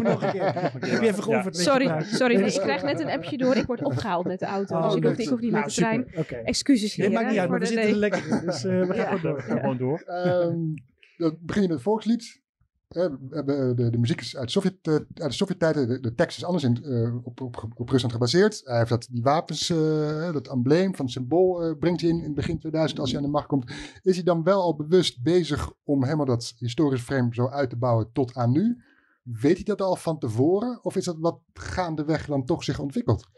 [0.00, 0.42] nog een keer.
[0.62, 1.56] Heb je even geoefend?
[1.56, 3.56] je Sorry, sorry, nee, ik krijg net een appje door.
[3.56, 4.76] Ik word opgehaald met de auto.
[4.76, 6.06] Oh, dus ik, hoef, ik hoef niet Nou, met de trein.
[6.16, 6.34] Oké.
[6.34, 7.04] Excuses hier.
[7.04, 7.98] Nee, maakt niet uit, maar we zitten er nee.
[8.00, 8.46] lekker in.
[8.46, 9.04] Dus eh, we gaan Ja.
[9.04, 9.40] gewoon door.
[9.42, 10.00] Ga gewoon door.
[10.00, 10.56] Ehm,
[11.16, 12.40] dan begin je met het volkslied.
[12.88, 16.02] Hebben, eh, de, de muziek is uit, Sovjet, eh, uit de Sovjet-tijd.
[16.02, 18.60] De, tekst is anders in, eh, op, op, op Rusland gebaseerd.
[18.64, 22.22] Hij heeft dat, die wapens, eh, dat embleem van het symbool, eh, brengt hij in
[22.22, 23.72] in begin 2000 als hij aan de macht komt.
[24.02, 27.76] Is hij dan wel al bewust bezig om helemaal dat historisch frame zo uit te
[27.76, 28.82] bouwen tot aan nu?
[29.32, 30.78] Weet hij dat al van tevoren?
[30.82, 33.28] Of is dat wat gaandeweg dan toch zich ontwikkelt?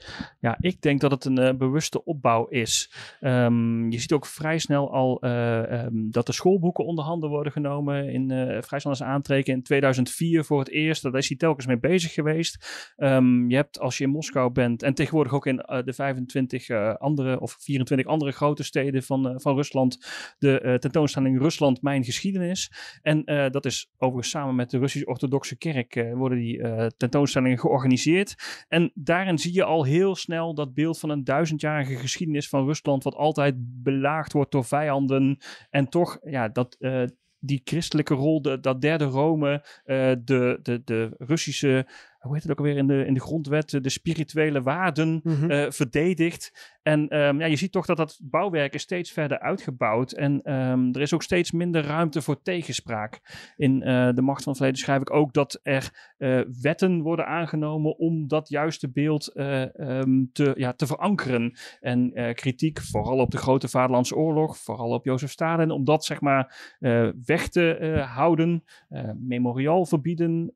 [0.40, 2.92] Ja, ik denk dat het een eh, bewuste opbouw is.
[3.20, 7.52] Ehm, je ziet ook vrij snel al eh, ehm, dat de schoolboeken onder handen worden
[7.52, 8.08] genomen.
[8.08, 11.02] In, eh vrij snel als aantreken in 2004 voor het eerst.
[11.02, 12.92] Daar is hij telkens mee bezig geweest.
[12.96, 16.94] Ehm, je hebt als je in Moskou bent en tegenwoordig ook in de 25 eh,
[16.94, 20.06] andere of 24 andere grote steden van, van Rusland.
[20.38, 22.72] De tentoonstelling Rusland, mijn geschiedenis.
[23.02, 28.64] En dat is overigens samen met de Russisch-Orthodoxe Kerk eh, worden die eh, tentoonstellingen georganiseerd.
[28.68, 33.04] En daarin zie je al heel snel dat beeld van een duizendjarige geschiedenis van Rusland,
[33.04, 35.38] wat altijd belaagd wordt door vijanden.
[35.70, 36.76] En toch, ja, dat.
[36.78, 37.02] eh,
[37.42, 39.64] die christelijke rol, de, dat derde Rome,
[40.24, 41.86] de, de, de Russische,
[42.20, 45.50] hoe heet het ook alweer in de, in de grondwet, de spirituele waarden Mhm.
[45.50, 46.78] eh, verdedigt.
[46.82, 50.12] En ehm, ja, je ziet toch dat dat bouwwerk is steeds verder uitgebouwd.
[50.12, 53.20] En ehm, er is ook steeds minder ruimte voor tegenspraak.
[53.56, 57.26] In eh, De Macht van het Verleden schrijf ik ook dat er eh, wetten worden
[57.26, 61.58] aangenomen om dat juiste beeld eh, ehm, te, ja, te verankeren.
[61.80, 66.20] En kritiek, vooral op de Grote Vaderlandse Oorlog, vooral op Jozef Stalin, om dat zeg
[66.20, 66.74] maar
[67.24, 68.64] weg te houden.
[69.16, 70.52] Memorial verbieden,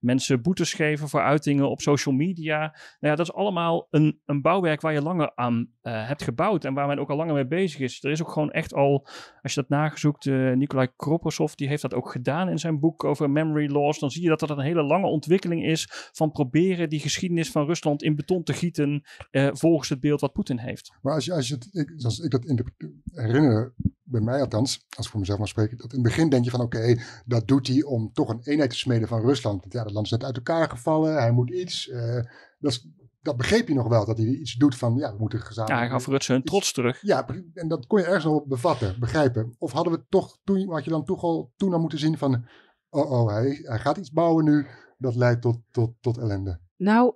[0.00, 2.58] mensen boetes geven voor uitingen op social media.
[2.58, 6.64] Nou ja, dat is allemaal een, een bouwwerk waar je langer aan eh, hebt gebouwd
[6.64, 8.04] en waar men ook al langer mee bezig is.
[8.04, 9.06] Er is ook gewoon echt al,
[9.42, 13.04] als je dat nagezoekt, eh Nikolai Kroposov, die heeft dat ook gedaan in zijn boek
[13.04, 14.00] over memory loss.
[14.00, 17.66] Dan zie je dat dat een hele lange ontwikkeling is van proberen die geschiedenis van
[17.66, 20.92] Rusland in beton te gieten eh, volgens het beeld wat Poetin heeft.
[21.02, 21.90] Maar als je, als je ik,
[22.24, 23.74] ik dat interpre- herinner,
[24.08, 26.50] bij mij althans, als ik voor mezelf mag spreken, dat in het begin denk je
[26.50, 29.60] van oké, dat doet hij om toch een eenheid te smeden van Rusland.
[29.60, 31.88] Want ja, dat land is net uit elkaar gevallen, hij moet iets.
[31.88, 32.14] eh,
[32.58, 32.86] dat, is-
[33.20, 35.80] dat begreep je nog wel, dat hij iets doet van ja, we moeten Ja, gezamenlijk.
[35.80, 37.00] hij gaf Rutse hun trots terug.
[37.02, 39.54] Ja, en dat kon je ergens nog bevatten, begrijpen.
[39.58, 42.44] Of hadden we toch toen, had je dan toch al toen al moeten zien van,
[42.90, 44.66] oh oh, hij, hij gaat iets bouwen nu,
[44.98, 46.60] dat leidt tot, tot, tot ellende.
[46.76, 47.14] Nou,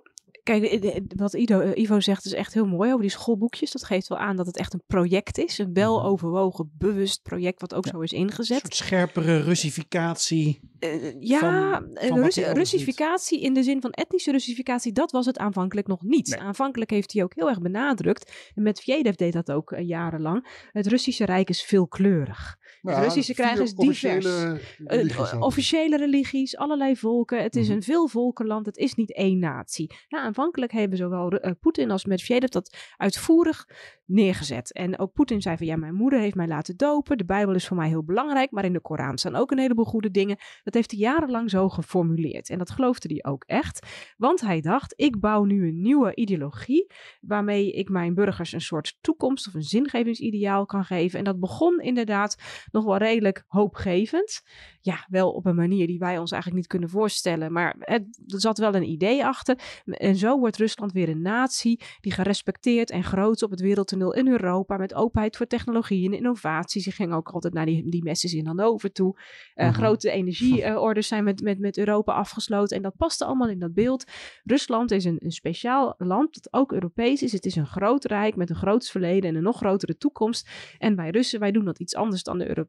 [0.59, 3.71] kijk, wat Ido, eh, Ivo zegt is echt heel mooi over die schoolboekjes.
[3.71, 5.57] Dat geeft wel aan dat het echt een project is.
[5.57, 8.59] Een wel overwogen, bewust project wat ook zo is Een ingezet.
[8.59, 10.59] soort scherpere Russificatie.
[10.79, 15.25] Eh, ja, van- eh, van elders Russificatie in de zin van etnische Russificatie, dat was
[15.25, 16.27] het aanvankelijk nog niet.
[16.27, 16.39] Nee.
[16.39, 20.87] Aanvankelijk heeft hij ook heel erg benadrukt, en met Medvedev deed dat ook jarenlang, het
[20.87, 22.57] Russische Rijk is veelkleurig.
[22.81, 24.25] Nou, het Russische krijgen is divers.
[24.25, 27.43] officiële Eh, religies officiële religies, allerlei volken.
[27.43, 27.75] Het is Mhm.
[27.75, 28.65] een veelvolkenland.
[28.65, 29.93] Het is niet één natie.
[30.07, 33.67] Ja, aanvankelijk hebben zowel eh, Poetin als Medvedev dat uitvoerig
[34.05, 34.73] neergezet.
[34.73, 37.17] En ook Poetin zei van ja, mijn moeder heeft mij laten dopen.
[37.17, 38.51] De Bijbel is voor mij heel belangrijk.
[38.51, 40.37] Maar in de Koran staan ook een heleboel goede dingen.
[40.63, 42.49] Dat heeft hij jarenlang zo geformuleerd.
[42.49, 43.87] En dat geloofde hij ook echt.
[44.17, 46.91] Want hij dacht, ik bouw nu een nieuwe ideologie.
[47.21, 51.19] Waarmee ik mijn burgers een soort toekomst of een zingevingsideaal kan geven.
[51.19, 52.37] En dat begon inderdaad
[52.71, 54.41] nog wel redelijk hoopgevend.
[54.81, 57.51] Ja, wel op een manier die wij ons eigenlijk niet kunnen voorstellen.
[57.51, 59.81] Maar het, er zat wel een idee achter.
[59.85, 64.27] En zo wordt Rusland weer een natie die gerespecteerd en groot op het wereldtoneel in
[64.27, 64.77] Europa.
[64.77, 66.81] Met openheid voor technologie en innovatie.
[66.81, 69.19] Ze gingen ook altijd naar die, die messes in Hannover toe.
[69.53, 69.79] Eh, Mhm.
[69.79, 72.77] Grote energieorders zijn met, met, met Europa afgesloten.
[72.77, 74.05] En dat paste allemaal in dat beeld.
[74.43, 77.31] Rusland is een, een speciaal land dat ook Europees is.
[77.31, 80.49] Het is een groot rijk met een groot verleden en een nog grotere toekomst.
[80.77, 82.60] En wij Russen, wij doen dat iets anders dan de Europeanen.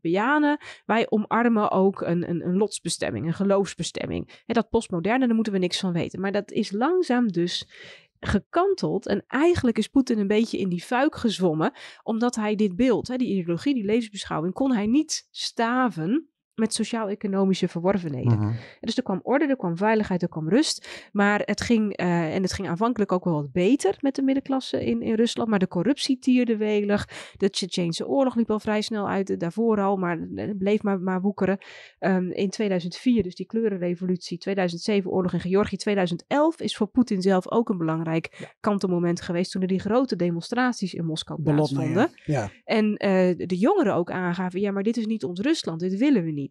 [0.87, 4.43] Wij omarmen ook een, een, een lotsbestemming, een geloofsbestemming.
[4.47, 6.21] En dat postmoderne, daar moeten we niks van weten.
[6.21, 7.67] Maar dat is langzaam dus
[8.21, 9.07] gekanteld.
[9.07, 11.73] En eigenlijk is Poetin een beetje in die fuik gezwommen.
[12.03, 18.39] Omdat hij dit beeld, die ideologie, die levensbeschouwing, kon hij niet staven met sociaal-economische verworvenheden.
[18.39, 18.53] Mhm.
[18.81, 21.09] Dus er kwam orde, er kwam veiligheid, er kwam rust.
[21.13, 24.85] Maar het ging, eh, en het ging aanvankelijk ook wel wat beter met de middenklasse
[24.85, 25.49] in, in Rusland.
[25.49, 27.09] Maar de corruptie tierde welig.
[27.37, 31.01] De Tsjetsjeense oorlog liep al vrij snel uit, eh, daarvoor al, maar het bleef maar,
[31.01, 31.59] maar woekeren.
[31.99, 37.51] Ehm, in 2004, dus die kleurenrevolutie, 2007 oorlog in Georgië, 2011 is voor Poetin zelf
[37.51, 39.51] ook een belangrijk kantelmoment geweest.
[39.53, 42.11] Toen er die grote demonstraties in Moskou plaatsvonden.
[42.25, 42.41] ja.
[42.41, 42.51] ja.
[42.65, 46.25] En eh, de jongeren ook aangaven, ja, maar dit is niet ons Rusland, dit willen
[46.25, 46.42] we niet.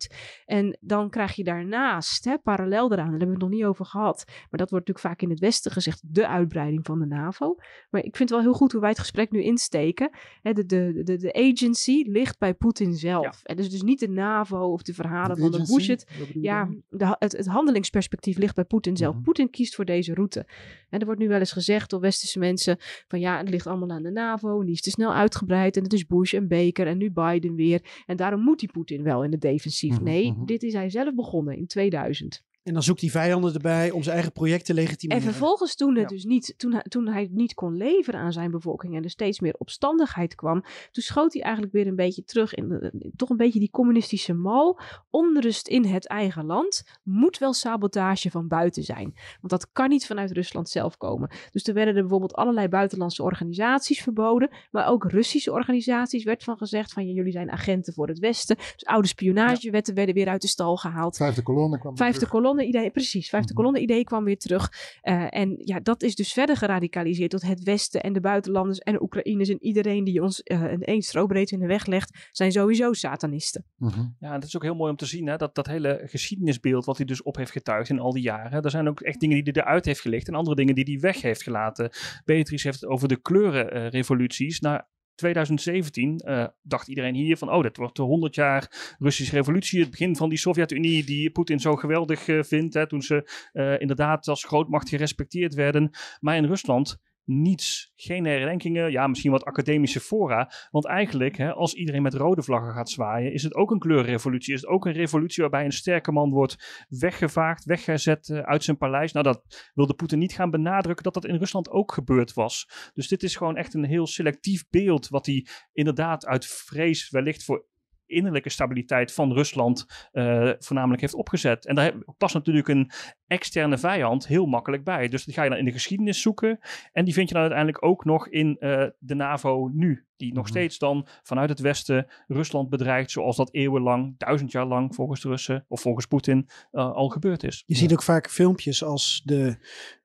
[0.45, 3.85] En dan krijg je daarnaast, hè, parallel daaraan, daar hebben we het nog niet over
[3.85, 7.55] gehad, maar dat wordt natuurlijk vaak in het Westen gezegd, de uitbreiding van de NAVO.
[7.89, 10.09] Maar ik vind het wel heel goed hoe wij het gesprek nu insteken.
[10.41, 13.43] Hè, de, de, de, de agency ligt bij Poetin zelf.
[13.43, 15.73] En dus, dus niet de NAVO of de verhalen van de Agency?
[15.73, 19.21] je Ja, de, het, het handelingsperspectief ligt bij Poetin zelf.
[19.21, 20.47] Poetin kiest voor deze route.
[20.89, 22.77] En er wordt nu wel eens gezegd door westerse mensen
[23.07, 25.83] van ja, het ligt allemaal aan de NAVO en die is te snel uitgebreid en
[25.83, 28.03] het is Bush en Baker en nu Biden weer.
[28.05, 29.80] En daarom moet die Poetin wel in het defensief.
[29.89, 30.45] Mhm, Nee, mhm.
[30.45, 32.43] dit is hij zelf begonnen in 2000.
[32.63, 35.23] En dan zoekt hij vijanden erbij om zijn eigen project te legitimeren.
[35.23, 36.15] En vervolgens toen, het Ja.
[36.15, 39.39] dus niet, toen, hij, toen hij niet kon leveren aan zijn bevolking en er steeds
[39.39, 43.37] meer opstandigheid kwam, toen schoot hij eigenlijk weer een beetje terug in de- toch een
[43.37, 44.79] beetje die communistische mal.
[45.09, 49.13] Onrust in het eigen land moet wel sabotage van buiten zijn.
[49.13, 51.29] Want dat kan niet vanuit Rusland zelf komen.
[51.51, 56.57] Dus er werden er bijvoorbeeld allerlei buitenlandse organisaties verboden, maar ook Russische organisaties werd van
[56.57, 58.55] gezegd van ja, jullie zijn agenten voor het Westen.
[58.55, 61.15] Dus oude spionagewetten werden weer uit de stal gehaald.
[61.17, 62.33] Vijfde kolonne kwam Vijfde terug.
[62.51, 63.29] Kolonne idee, precies.
[63.29, 63.57] Vijfde Mhm.
[63.61, 64.71] kolonne idee kwam weer terug.
[65.01, 68.93] Eh, en ja, dat is dus verder geradicaliseerd tot het Westen en de buitenlanders en
[68.93, 72.51] de Oekraïners en iedereen die ons eh, een één strobreedte in de weg legt, zijn
[72.51, 73.65] sowieso satanisten.
[73.77, 74.05] Mhm.
[74.19, 75.35] Ja, dat is ook heel mooi om te zien, hè?
[75.37, 78.61] Dat, dat hele geschiedenisbeeld wat hij dus op heeft getuigd in al die jaren.
[78.61, 80.99] Er zijn ook echt dingen die hij eruit heeft gelicht en andere dingen die hij
[80.99, 81.89] weg heeft gelaten.
[82.25, 84.59] Beatrice heeft het over de kleurenrevoluties.
[84.59, 84.81] nou,
[85.15, 89.79] 2017 eh, dacht iedereen hier van, oh, dit wordt de 100 jaar Russische revolutie.
[89.79, 92.73] Het begin van die Sovjet-Unie die Poetin zo geweldig eh, vindt.
[92.73, 95.89] Hè, toen ze eh, inderdaad als grootmacht gerespecteerd werden.
[96.19, 97.91] Maar in Rusland niets.
[97.95, 98.91] Geen herdenkingen.
[98.91, 100.51] Ja, misschien wat academische fora.
[100.69, 104.53] Want eigenlijk, hè, als iedereen met rode vlaggen gaat zwaaien, is het ook een kleurrevolutie.
[104.53, 108.77] Is het ook een revolutie waarbij een sterke man wordt weggevaagd, weggezet eh, uit zijn
[108.77, 109.11] paleis.
[109.11, 112.69] Nou, dat wilde Poetin niet gaan benadrukken dat dat in Rusland ook gebeurd was.
[112.93, 115.07] Dus dit is gewoon echt een heel selectief beeld.
[115.07, 117.69] Wat hij inderdaad uit vrees wellicht voor
[118.11, 121.65] innerlijke stabiliteit van Rusland eh, voornamelijk heeft opgezet.
[121.65, 122.91] En daar past natuurlijk een
[123.31, 125.07] externe vijand heel makkelijk bij.
[125.07, 126.59] Dus die ga je dan in de geschiedenis zoeken.
[126.91, 130.05] En die vind je dan uiteindelijk ook nog in eh, de NAVO nu.
[130.17, 130.51] Die nog Mhm.
[130.51, 133.11] steeds dan vanuit het Westen Rusland bedreigt.
[133.11, 137.43] Zoals dat eeuwenlang, duizend jaar lang volgens de Russen of volgens Poetin eh, al gebeurd
[137.43, 137.63] is.
[137.65, 139.57] Je ziet ook vaak filmpjes als de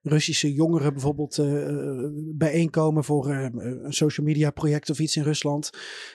[0.03, 1.47] Russische jongeren bijvoorbeeld eh,
[2.35, 5.71] bijeenkomen voor eh, een social media project of iets in Rusland.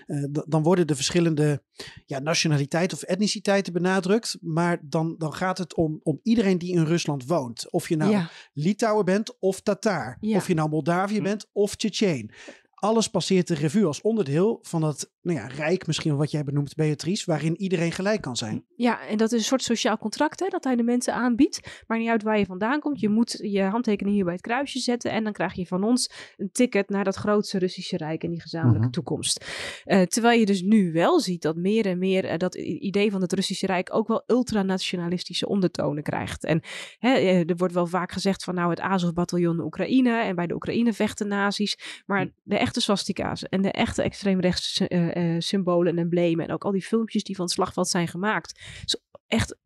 [0.05, 1.63] Eh, dan worden de verschillende
[2.05, 4.37] ja, nationaliteiten of etniciteiten benadrukt.
[4.41, 7.71] Maar dan, dan gaat het om, om iedereen die in Rusland woont.
[7.71, 8.29] Of je nou ja.
[8.53, 10.17] Litouwen bent of Tataar.
[10.19, 10.37] Ja.
[10.37, 11.23] Of je nou Moldavië Hm.
[11.23, 12.31] bent of Tsjetsjeen.
[12.73, 16.75] Alles passeert de revue als onderdeel van dat nou ja, rijk, misschien wat jij benoemt,
[16.75, 18.65] Beatrice, waarin iedereen gelijk kan zijn.
[18.75, 21.83] Ja, en dat is een soort sociaal contract hè, dat hij de mensen aanbiedt.
[21.87, 22.99] Maar niet uit waar je vandaan komt.
[22.99, 25.11] Je moet je handtekening hier bij het kruisje zetten.
[25.11, 28.41] En dan krijg je van ons een ticket naar dat grootste Russische Rijk en die
[28.41, 28.91] gezamenlijke Mhm.
[28.91, 29.45] toekomst.
[29.83, 33.21] Eh, terwijl je dus nu wel ziet dat meer en meer eh, dat idee van
[33.21, 36.43] het Russische Rijk ook wel ultranationalistische ondertonen krijgt.
[36.43, 36.61] En
[36.99, 40.21] hè, eh, er wordt wel vaak gezegd van nou het Azov-bataljon Oekraïne.
[40.21, 42.03] En bij de Oekraïne vechten nazi's.
[42.05, 46.47] Maar de echte swastika's en de echte extreemrechtse eh, symbolen en emblemen.
[46.47, 48.81] En ook al die filmpjes die van het slagveld zijn gemaakt.
[48.85, 48.97] Zo
[49.27, 49.57] echt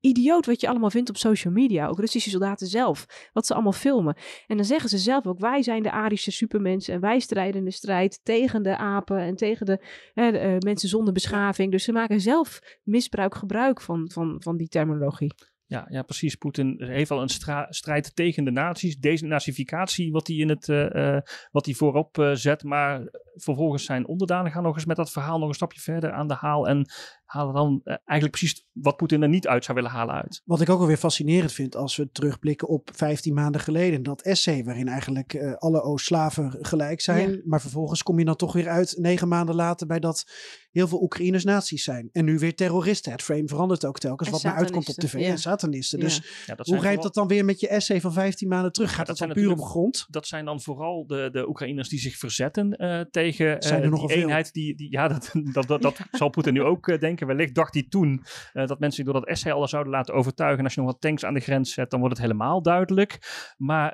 [0.00, 1.86] idioot wat je allemaal vindt op social media.
[1.86, 3.28] Ook Russische soldaten zelf.
[3.32, 4.16] Wat ze allemaal filmen.
[4.46, 6.94] En dan zeggen ze zelf ook, wij zijn de Arische supermensen.
[6.94, 9.84] En wij strijden de strijd tegen de apen en tegen de,
[10.14, 11.70] hè, de, eh, mensen zonder beschaving.
[11.70, 15.34] Dus ze maken zelf misbruik, gebruik van, van, van die terminologie.
[15.66, 16.34] Ja, ja, precies.
[16.34, 18.98] Poetin heeft al een strijd tegen de nazi's.
[18.98, 21.18] Denazificatie, wat hij in het, eh,
[21.50, 22.62] wat hij voorop zet.
[22.62, 23.10] Maar
[23.42, 26.34] vervolgens zijn onderdanen gaan nog eens met dat verhaal nog een stapje verder aan de
[26.34, 26.68] haal.
[26.68, 26.86] En
[27.24, 30.42] halen dan eh, eigenlijk precies wat Poetin er niet uit zou willen halen uit.
[30.44, 34.02] Wat ik ook alweer fascinerend vind als we terugblikken op 15 maanden geleden.
[34.02, 37.30] Dat essay waarin eigenlijk eh, alle Oost-Slaven gelijk zijn.
[37.30, 37.40] Ja.
[37.44, 40.32] Maar vervolgens kom je dan toch weer uit negen maanden later bij dat
[40.70, 42.08] heel veel Oekraïners nazi's zijn.
[42.12, 43.12] En nu weer terroristen.
[43.12, 45.18] Het frame verandert ook telkens En wat maar uitkomt op tv.
[45.18, 45.28] ja.
[45.28, 45.98] En satanisten.
[45.98, 46.04] Ja.
[46.04, 48.88] Dus Ja, hoe rijmt dat dan weer met je essay van 15 maanden terug?
[48.88, 50.06] Gaat dat dat dan zijn puur om grond?
[50.08, 53.90] dat zijn dan vooral de, de Oekraïners die zich verzetten eh, tegen Zijn er eh,
[53.90, 54.26] nogal die veel.
[54.26, 54.52] eenheid.
[54.52, 57.26] Die, die, ja, dat, dat, dat, dat zal Poetin nu ook eh, denken.
[57.26, 60.58] Wellicht dacht hij toen eh, dat mensen zich door dat essay al zouden laten overtuigen.
[60.58, 63.18] En als je nog wat tanks aan de grens zet, dan wordt het helemaal duidelijk.
[63.56, 63.92] Maar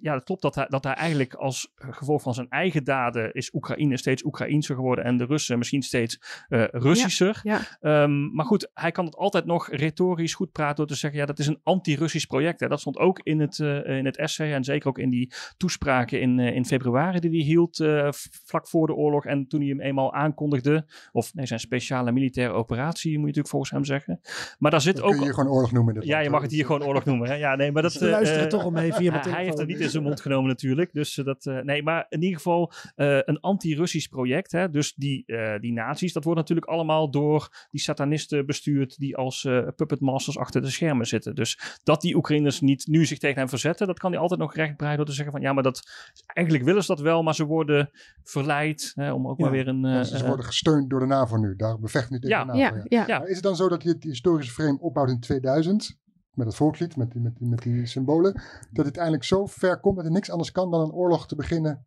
[0.00, 3.54] ja, het klopt dat hij, dat hij eigenlijk als gevolg van zijn eigen daden is
[3.54, 7.40] Oekraïne steeds Oekraïenser geworden en de Russen misschien steeds eh Russischer.
[7.42, 11.20] Ja, Ehm, maar goed, hij kan het altijd nog retorisch goed praten door te zeggen,
[11.20, 12.60] ja, dat is een anti-Russisch project.
[12.60, 12.68] Hè.
[12.68, 16.20] Dat stond ook in het, eh, in het essay en zeker ook in die toespraken
[16.20, 18.08] in, eh, in februari die hij hield eh,
[18.44, 19.24] vlak voor de oorlog.
[19.26, 23.48] En toen hij hem eenmaal aankondigde, of nee, zijn speciale militaire operatie, moet je natuurlijk
[23.48, 24.20] volgens hem zeggen.
[24.58, 25.10] Maar daar zit ook...
[25.10, 25.94] kun je hier gewoon oorlog noemen.
[25.94, 27.28] Ja, land, je mag het hier gewoon oorlog noemen.
[27.28, 27.34] Hè?
[27.34, 27.92] Ja, nee, maar dat...
[27.92, 29.44] Ze eh, luisteren eh, toch al mee via mijn hij- hij telefoon.
[29.44, 30.92] heeft het niet in zijn mond genomen natuurlijk.
[30.92, 34.52] Dus eh, dat, eh, nee, maar in ieder geval eh, een anti-Russisch project.
[34.52, 34.70] Hè?
[34.70, 39.44] Dus die, eh, die nazi's, dat wordt natuurlijk allemaal door die satanisten bestuurd die als
[39.44, 41.34] eh puppet masters achter de schermen zitten.
[41.34, 44.54] Dus dat die Oekraïners niet nu zich tegen hem verzetten, dat kan hij altijd nog
[44.54, 45.82] rechtbreiden door te zeggen van ja, maar dat,
[46.26, 47.90] eigenlijk willen ze dat wel, maar ze worden
[48.22, 49.44] verleid hè, om ook Ja.
[49.44, 49.84] maar weer een...
[49.84, 51.56] eh, ze worden gesteund door de NAVO nu.
[51.56, 52.44] Daar bevechten nu tegen Ja.
[52.44, 52.58] de NAVO.
[52.76, 53.00] ja, ja.
[53.00, 53.06] ja.
[53.06, 53.18] Ja.
[53.18, 55.98] Maar is het dan zo dat je het historische frame opbouwt in 2000?
[56.34, 58.32] Met het volkslied, met die, met, die, met die symbolen.
[58.32, 61.36] Dat het uiteindelijk zo ver komt dat er niks anders kan dan een oorlog te
[61.36, 61.86] beginnen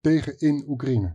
[0.00, 1.12] tegen in Oekraïne.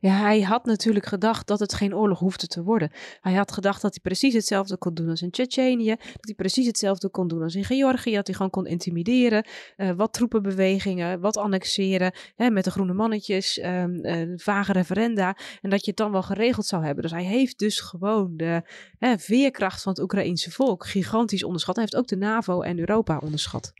[0.00, 2.90] Ja, hij had natuurlijk gedacht dat het geen oorlog hoefde te worden.
[3.20, 5.94] Hij had gedacht dat hij precies hetzelfde kon doen als in Tsjetsjenië.
[5.96, 8.14] Dat hij precies hetzelfde kon doen als in Georgië.
[8.14, 9.44] Dat hij gewoon kon intimideren.
[9.76, 12.12] eh, wat troepenbewegingen, wat annexeren.
[12.36, 15.36] Hè, met de groene mannetjes, ehm, eh, vage referenda.
[15.60, 17.02] En dat je het dan wel geregeld zou hebben.
[17.02, 18.62] Dus hij heeft dus gewoon de
[18.98, 21.74] hè, veerkracht van het Oekraïense volk gigantisch onderschat.
[21.76, 23.72] Hij heeft ook de NAVO en Europa onderschat.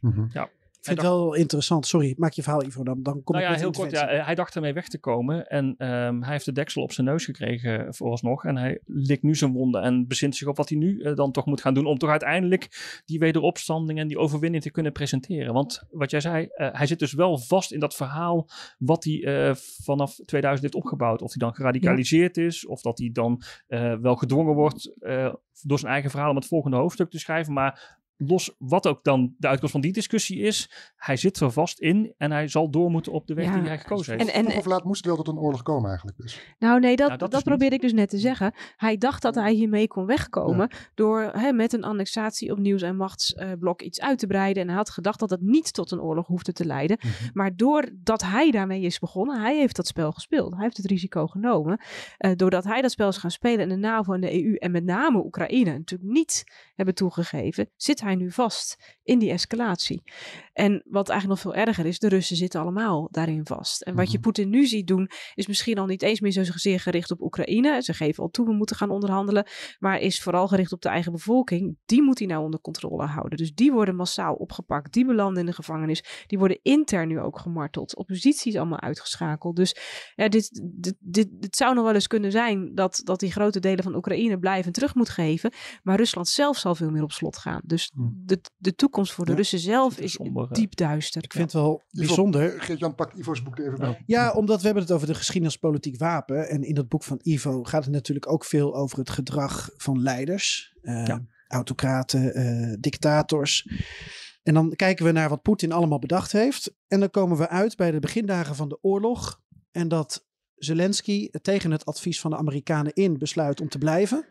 [0.44, 1.86] Ik vind het wel interessant.
[1.86, 2.82] Sorry, maak je verhaal Ivo.
[2.82, 3.90] Dan, dan kom nou ik ja, heel kort.
[3.90, 5.46] Ja, eh, hij dacht ermee weg te komen.
[5.46, 8.44] En ehm, hij heeft de deksel op zijn neus gekregen vooralsnog.
[8.44, 11.32] En hij likt nu zijn wonden en bezint zich op wat hij nu eh, dan
[11.32, 11.86] toch moet gaan doen.
[11.86, 15.52] Om toch uiteindelijk die wederopstanding en die overwinning te kunnen presenteren.
[15.52, 19.24] Want wat jij zei, eh, hij zit dus wel vast in dat verhaal wat hij
[19.24, 21.22] eh, vanaf 2000 heeft opgebouwd.
[21.22, 22.66] Of hij dan geradicaliseerd is.
[22.66, 26.46] Of dat hij dan eh, wel gedwongen wordt eh, door zijn eigen verhaal om het
[26.46, 27.52] volgende hoofdstuk te schrijven.
[27.52, 31.78] Maar los wat ook dan de uitkomst van die discussie is, hij zit er vast
[31.78, 33.58] in en hij zal door moeten op de weg Ja.
[33.58, 34.30] die hij gekozen heeft.
[34.30, 36.18] En, of laat moest het wel tot een oorlog komen eigenlijk.
[36.18, 36.40] Dus.
[36.58, 37.54] Nou nee, dat, Nou, dat dat, is niet.
[37.54, 38.54] probeerde ik dus net te zeggen.
[38.76, 42.96] Hij dacht dat hij hiermee kon wegkomen door hè, met een annexatie op nieuws- en
[42.96, 44.62] machtsblok iets uit te breiden.
[44.62, 46.98] En hij had gedacht dat het niet tot een oorlog hoefde te leiden.
[47.32, 50.52] Maar doordat hij daarmee is begonnen, hij heeft dat spel gespeeld.
[50.54, 51.80] Hij heeft het risico genomen.
[52.18, 54.70] Eh, doordat hij dat spel is gaan spelen en de NAVO en de EU en
[54.70, 60.02] met name Oekraïne natuurlijk niet hebben toegegeven, zit hij nu vast in die escalatie.
[60.52, 63.82] En wat eigenlijk nog veel erger is, de Russen zitten allemaal daarin vast.
[63.82, 67.10] En wat je Poetin nu ziet doen, is misschien al niet eens meer zozeer gericht
[67.10, 67.82] op Oekraïne.
[67.82, 69.46] Ze geven al toe, we moeten gaan onderhandelen.
[69.78, 71.78] Maar is vooral gericht op de eigen bevolking.
[71.86, 73.38] Die moet hij nou onder controle houden.
[73.38, 74.92] Dus die worden massaal opgepakt.
[74.92, 76.24] Die belanden in de gevangenis.
[76.26, 77.96] Die worden intern nu ook gemarteld.
[77.96, 79.56] Oppositie is allemaal uitgeschakeld.
[79.56, 79.76] Dus
[80.14, 83.60] ja, dit, dit, dit, dit zou nog wel eens kunnen zijn dat, dat die grote
[83.60, 85.52] delen van Oekraïne blijven terug moet geven.
[85.82, 87.60] Maar Rusland zelf zal veel meer op slot gaan.
[87.64, 87.92] Dus
[88.24, 91.22] de, de toekomst voor de Ja, Russen zelf is somber, diep duister.
[91.24, 92.60] Ik vind het wel bijzonder.
[92.62, 94.02] Geert-Jan pakt Ivo's boek er even bij.
[94.06, 96.48] Ja, omdat we hebben het over de geschiedenis politiek wapen.
[96.48, 100.02] En in dat boek van Ivo gaat het natuurlijk ook veel over het gedrag van
[100.02, 100.76] leiders.
[100.82, 101.24] eh, Ja.
[101.46, 103.68] Autocraten, eh, dictators.
[104.42, 106.74] En dan kijken we naar wat Poetin allemaal bedacht heeft.
[106.88, 109.40] En dan komen we uit bij de begindagen van de oorlog.
[109.70, 114.24] En dat Zelensky tegen het advies van de Amerikanen in besluit om te blijven.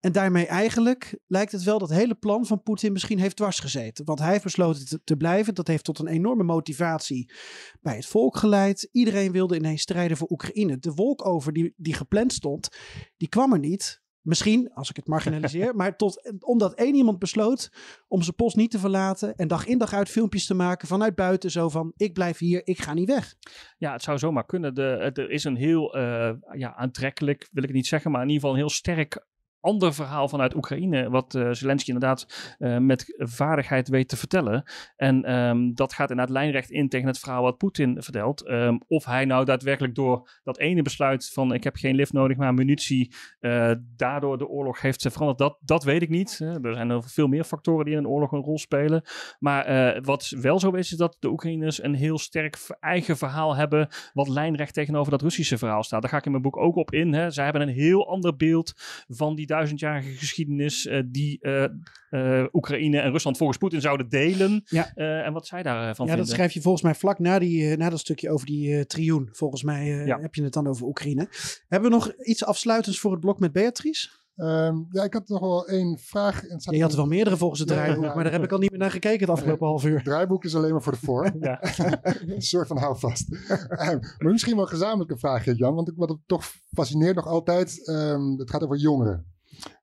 [0.00, 4.04] En daarmee eigenlijk lijkt het wel dat het hele plan van Poetin misschien heeft dwarsgezeten.
[4.04, 5.54] Want hij heeft besloten te, te blijven.
[5.54, 7.32] Dat heeft tot een enorme motivatie
[7.80, 8.88] bij het volk geleid.
[8.92, 10.78] Iedereen wilde ineens strijden voor Oekraïne.
[10.78, 12.68] De wolk over die, die gepland stond,
[13.16, 14.02] die kwam er niet.
[14.20, 15.74] Misschien, als ik het marginaliseer.
[15.76, 17.72] maar tot, omdat één iemand besloot
[18.08, 19.34] om zijn post niet te verlaten.
[19.36, 21.50] En dag in dag uit filmpjes te maken vanuit buiten.
[21.50, 23.34] Zo van, ik blijf hier, ik ga niet weg.
[23.78, 24.74] Ja, het zou zomaar kunnen.
[24.74, 28.28] De, er is een heel eh, ja, aantrekkelijk, wil ik het niet zeggen, maar in
[28.28, 29.28] ieder geval een heel sterk
[29.60, 34.62] ander verhaal vanuit Oekraïne, wat uh, Zelensky inderdaad uh, met vaardigheid weet te vertellen.
[34.96, 38.48] En um, dat gaat inderdaad lijnrecht in tegen het verhaal wat Poetin vertelt.
[38.48, 42.36] Um, of hij nou daadwerkelijk door dat ene besluit van ik heb geen lift nodig,
[42.36, 46.40] maar munitie, uh, daardoor de oorlog heeft veranderd, dat, dat weet ik niet.
[46.62, 49.02] er zijn veel meer factoren die in een oorlog een rol spelen.
[49.38, 53.88] Maar wat wel zo is, is dat de Oekraïners een heel sterk eigen verhaal hebben,
[54.12, 56.00] wat lijnrecht tegenover dat Russische verhaal staat.
[56.00, 57.14] Daar ga ik in mijn boek ook op in.
[57.14, 57.30] Hè.
[57.30, 58.72] Zij hebben een heel ander beeld
[59.08, 61.64] van die duizendjarige geschiedenis uh, die uh,
[62.10, 64.62] uh, Oekraïne en Rusland volgens Poetin zouden delen.
[64.64, 64.94] Ja.
[64.94, 66.14] en wat zij daarvan ja, vinden.
[66.14, 69.28] Ja, dat schrijf je volgens mij vlak na, die, na dat stukje over die trioen.
[69.32, 70.20] Volgens mij ja.
[70.20, 71.28] heb je het dan over Oekraïne.
[71.68, 74.08] Hebben we nog iets afsluitends voor het blok met Beatrice?
[74.42, 76.46] Um, ja, ik had nog wel één vraag.
[76.46, 78.58] En je had er wel meerdere volgens het draaiboek, ja, maar daar heb ik al
[78.58, 79.94] niet meer naar gekeken het afgelopen half uur.
[79.94, 81.24] Het draaiboek is alleen maar voor de voor.
[82.34, 83.32] een soort van houvast.
[83.32, 87.88] um, maar misschien wel een gezamenlijke vraag, Jan, want wat het toch fascineert nog altijd,
[87.88, 89.29] um, het gaat over jongeren.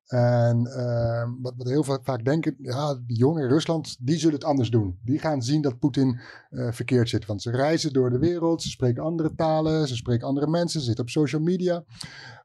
[0.08, 4.70] En uh, wat, heel vaak denken, ja, die jongeren in Rusland, die zullen het anders
[4.70, 4.99] doen.
[5.03, 7.26] Die gaan zien dat Poetin uh, verkeerd zit.
[7.26, 10.86] Want ze reizen door de wereld, ze spreken andere talen, ze spreken andere mensen, ze
[10.86, 11.84] zitten op social media.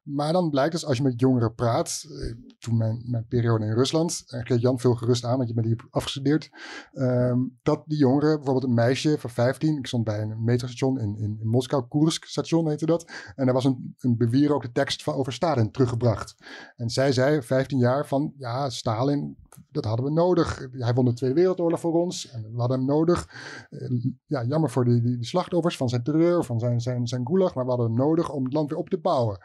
[0.02, 4.24] Maar dan blijkt dus als je met jongeren praat, eh, toen mijn, periode in Rusland,
[4.26, 6.50] en geeft Jan veel gerust aan, want je bent hier afgestudeerd,
[6.92, 11.16] um, dat die jongeren, bijvoorbeeld een meisje van 15, ik stond bij een metrostation in,
[11.16, 15.32] in, Moskou, Koersk station heette dat, en daar was een, een bewierookte tekst van over
[15.32, 16.34] Stalin teruggebracht.
[16.76, 19.36] En zij zei, 15 jaar, van ja, Stalin,
[19.70, 20.68] dat hadden we nodig.
[20.72, 23.28] Hij won de Tweede Wereldoorlog voor ons en we hadden hem nodig.
[23.70, 27.54] Uh, ja, jammer voor die, die, slachtoffers van zijn terreur, van zijn, zijn, zijn gulag,
[27.54, 29.38] maar we hadden hem nodig om het land weer op te bouwen.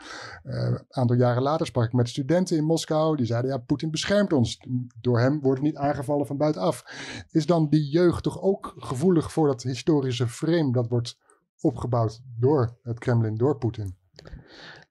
[0.44, 3.16] Uh, een aantal jaren later sprak ik met studenten in Moskou.
[3.16, 4.60] Die zeiden, ja, Poetin beschermt ons.
[5.02, 6.84] Door hem wordt het niet aangevallen van buitenaf.
[7.30, 11.18] Is dan die jeugd toch ook gevoelig voor dat historische frame dat wordt
[11.62, 13.97] opgebouwd door het Kremlin, door Poetin?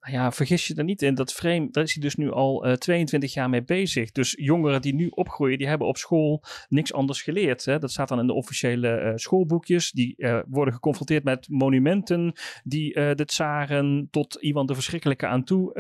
[0.06, 1.14] Nou ja, vergis je er niet in.
[1.14, 4.12] Dat frame, daar is hij dus nu al uh, 22 jaar mee bezig.
[4.12, 7.64] Dus jongeren die nu opgroeien, die hebben op school niks anders geleerd.
[7.64, 7.78] Hè?
[7.78, 9.90] Dat staat dan in de officiële uh, schoolboekjes.
[9.90, 12.32] Die uh, worden geconfronteerd met monumenten
[12.64, 15.74] die de tsaren tot iemand de verschrikkelijke aan toe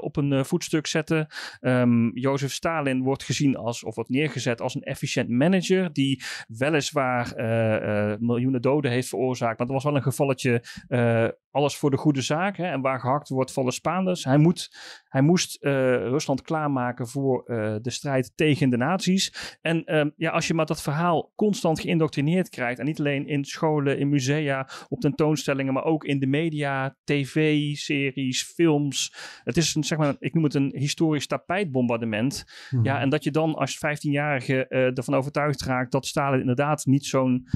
[0.00, 1.26] op een voetstuk zetten.
[1.60, 5.92] Um, Jozef Stalin wordt gezien als, of wordt neergezet als een efficiënt manager.
[5.92, 7.32] Die weliswaar
[8.20, 9.58] miljoenen doden heeft veroorzaakt.
[9.58, 10.62] Maar dat was wel een gevalletje
[11.52, 12.56] alles voor de goede zaak.
[12.56, 12.66] Hè?
[12.66, 14.24] En waar gehakt wordt, vallen Spaanders.
[14.24, 14.76] Hij, moet,
[15.12, 19.56] hij moest uh, Rusland klaarmaken voor uh, de strijd tegen de nazi's.
[19.60, 22.78] En uh, ja, als je maar dat verhaal constant geïndoctrineerd krijgt.
[22.78, 28.42] En niet alleen in scholen, in musea, op tentoonstellingen, maar ook in de media, tv-series,
[28.42, 29.14] films.
[29.44, 32.44] Het is een, zeg maar, ik noem het een historisch tapijtbombardement.
[32.68, 32.84] Hmm.
[32.84, 37.48] Ja, en dat je dan als 15-jarige ervan overtuigd raakt dat Stalin inderdaad niet zo'n,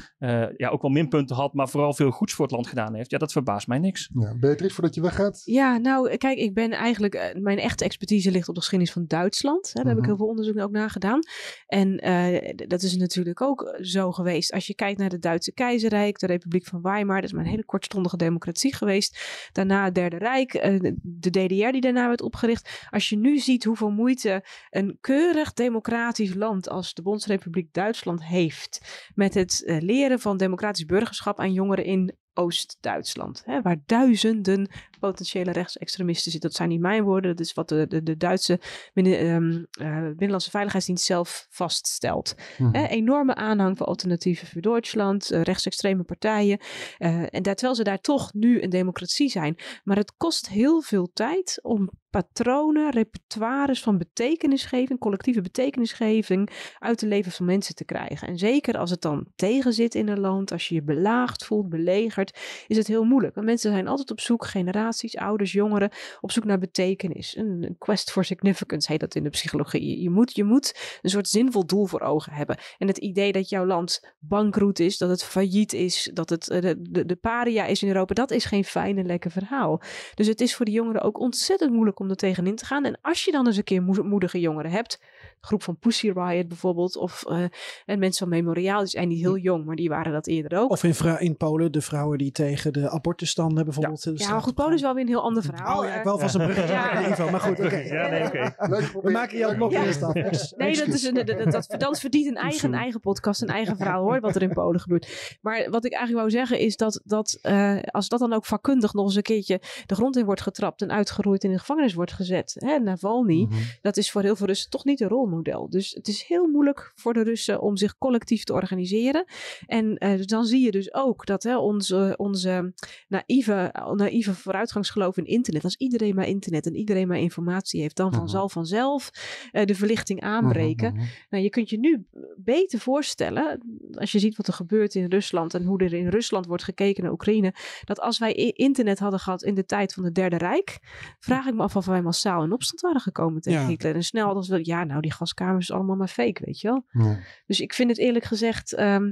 [0.56, 3.10] ja, ook wel minpunten had, maar vooral veel goeds voor het land gedaan heeft.
[3.10, 4.10] Ja, dat verbaast mij niks.
[4.14, 5.42] Ja, Beatrice, voordat je weggaat.
[5.44, 9.06] Ja, nou, kijk, ik ben eigenlijk, uh, mijn echte expertise ligt op de geschiedenis van
[9.06, 9.66] Duitsland.
[9.66, 9.90] Hè, daar mm -hmm.
[9.90, 11.20] heb ik heel veel onderzoek ook naar gedaan.
[11.66, 14.52] En uh, dat is natuurlijk ook zo geweest.
[14.52, 17.50] Als je kijkt naar het Duitse keizerrijk, de Republiek van Weimar, dat is maar een
[17.50, 19.18] hele kortstondige democratie geweest.
[19.52, 22.86] Daarna het Derde Rijk, uh, de DDR die daarna werd opgericht.
[22.90, 29.04] Als je nu ziet hoeveel moeite een keurig democratisch land als de Bondsrepubliek Duitsland heeft
[29.14, 36.48] met het leren van democratisch burgerschap aan jongeren in Oost-Duitsland, waar duizenden potentiële rechtsextremisten zitten.
[36.50, 38.60] Dat zijn niet mijn woorden, dat is wat de, de, de Duitse
[38.94, 42.34] binnen, um, uh, Binnenlandse Veiligheidsdienst zelf vaststelt.
[42.72, 46.58] Hè, enorme aanhang voor alternatieven voor Duitsland, uh, rechtsextreme partijen.
[46.98, 49.56] Uh, en dat, terwijl ze daar toch nu een democratie zijn.
[49.84, 57.06] Maar het kost heel veel tijd om patronen, repertoires van betekenisgeving, collectieve betekenisgeving uit de
[57.06, 58.28] leven van mensen te krijgen.
[58.28, 62.38] En zeker als het dan tegenzit in een land, als je je belaagd voelt, belegerd,
[62.66, 63.34] is het heel moeilijk.
[63.34, 64.46] Want mensen zijn altijd op zoek,
[64.86, 67.36] generaties, ouders, jongeren, op zoek naar betekenis.
[67.36, 70.02] Een quest for significance heet dat in de psychologie.
[70.02, 72.58] Je moet, je moet een soort zinvol doel voor ogen hebben.
[72.78, 76.76] En het idee dat jouw land bankroet is, dat het failliet is, dat het de,
[76.80, 79.82] de, de paria is in Europa, dat is geen fijn en lekker verhaal.
[80.14, 82.84] Dus het is voor de jongeren ook ontzettend moeilijk om om er tegenin te gaan.
[82.84, 85.00] En als je dan eens een keer moedige jongeren hebt,
[85.40, 87.44] groep van Pussy Riot bijvoorbeeld, of uh,
[87.84, 90.70] en mensen van Memoriaal, die zijn niet heel jong, maar die waren dat eerder ook.
[90.70, 94.04] Of in, in Polen, de vrouwen die tegen de abortusstanden bijvoorbeeld.
[94.04, 95.78] Ja, ja maar goed, Polen is wel weer een heel ander verhaal.
[95.80, 97.30] Oh ja, ik wil vast een bruggetje Ja.
[97.30, 97.76] maar goed, oké.
[97.76, 98.54] Ja, nee, oké.
[99.02, 100.14] We maken jou nog af.
[100.14, 103.42] Ex- Nee, dat, is een, dat, dat, dat, dat verdient een eigen, een eigen podcast,
[103.42, 105.38] een eigen verhaal hoor, wat er in Polen gebeurt.
[105.40, 108.92] Maar wat ik eigenlijk wou zeggen is dat, dat eh, als dat dan ook vakkundig
[108.92, 112.12] nog eens een keertje de grond in wordt getrapt en uitgeroeid in de gevangenis wordt
[112.12, 113.54] gezet, hè, Navalny, Mhm.
[113.82, 115.70] dat is voor heel veel Russen toch niet een rolmodel.
[115.70, 119.24] Dus het is heel moeilijk voor de Russen om zich collectief te organiseren.
[119.66, 122.72] En eh, dan zie je dus ook dat hè, onze, onze
[123.08, 124.34] naïeve, naïeve
[124.72, 128.16] vooruitgangsgeloof in internet, als iedereen maar internet en iedereen maar informatie heeft, dan Mhm.
[128.16, 129.10] van zal vanzelf
[129.52, 130.92] eh, de verlichting aanbreken.
[130.92, 131.10] Mhm, mhm.
[131.30, 132.06] Nou, je kunt je nu
[132.36, 133.60] beter voorstellen,
[133.92, 137.02] als je ziet wat er gebeurt in Rusland en hoe er in Rusland wordt gekeken
[137.02, 137.54] naar Oekraïne,
[137.84, 140.78] dat als wij internet hadden gehad in de tijd van het Derde Rijk,
[141.18, 143.66] vraag ik me af of wij massaal in opstand waren gekomen tegen Ja.
[143.66, 143.94] Hitler.
[143.94, 146.84] En snel hadden we, ja, nou, die gaskamers is allemaal maar fake, weet je wel.
[147.04, 147.18] Ja.
[147.46, 149.10] Dus ik vind het eerlijk gezegd ehm,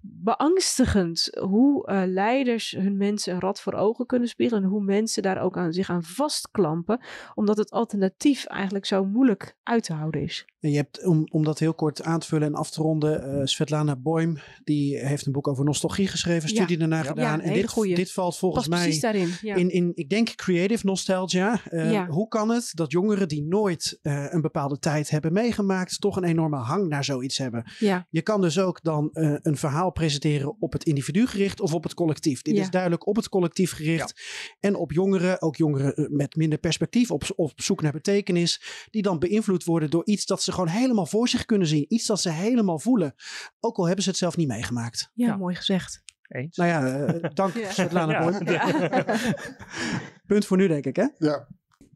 [0.00, 5.22] beangstigend hoe eh, leiders hun mensen een rad voor ogen kunnen spiegelen en hoe mensen
[5.22, 7.00] daar ook aan, zich aan vastklampen,
[7.34, 10.46] omdat het alternatief eigenlijk zo moeilijk uit te houden is.
[10.60, 13.22] En je hebt, om, om dat heel kort aan te vullen en af te ronden,
[13.40, 16.54] eh, Svetlana Boym, die heeft een boek over nostalgie geschreven, Ja.
[16.54, 17.40] studie daarna Ja, gedaan.
[17.40, 17.94] en dit, goeie.
[17.94, 19.28] dit valt volgens Pas mij precies daarin.
[19.42, 19.54] Ja.
[19.54, 21.60] in, in, ik denk, creative nostalgia.
[21.64, 22.06] Eh, Ja.
[22.06, 26.24] Hoe kan het dat jongeren die nooit eh, een bepaalde tijd hebben meegemaakt, toch een
[26.24, 27.64] enorme hang naar zoiets hebben?
[27.78, 28.06] ja.
[28.10, 31.82] Je kan dus ook dan eh, een verhaal presenteren op het individu gericht of op
[31.82, 32.42] het collectief.
[32.42, 32.62] Dit Ja.
[32.62, 34.22] is duidelijk op het collectief gericht.
[34.60, 38.62] En op jongeren, ook jongeren met minder perspectief, op, op zoek naar betekenis.
[38.90, 41.84] Die dan beïnvloed worden door iets dat ze gewoon helemaal voor zich kunnen zien.
[41.88, 43.14] Iets dat ze helemaal voelen.
[43.60, 45.10] Ook al hebben ze het zelf niet meegemaakt.
[45.14, 45.36] Ja, Ja.
[45.36, 46.02] mooi gezegd.
[46.28, 46.56] Eens.
[46.56, 47.70] Nou ja, eh, dank Ja.
[47.70, 49.04] Svetlana Ja.
[50.26, 51.06] Punt voor nu denk ik hè.
[51.18, 51.46] Ja,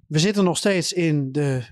[0.09, 1.63] We zitten nog steeds in de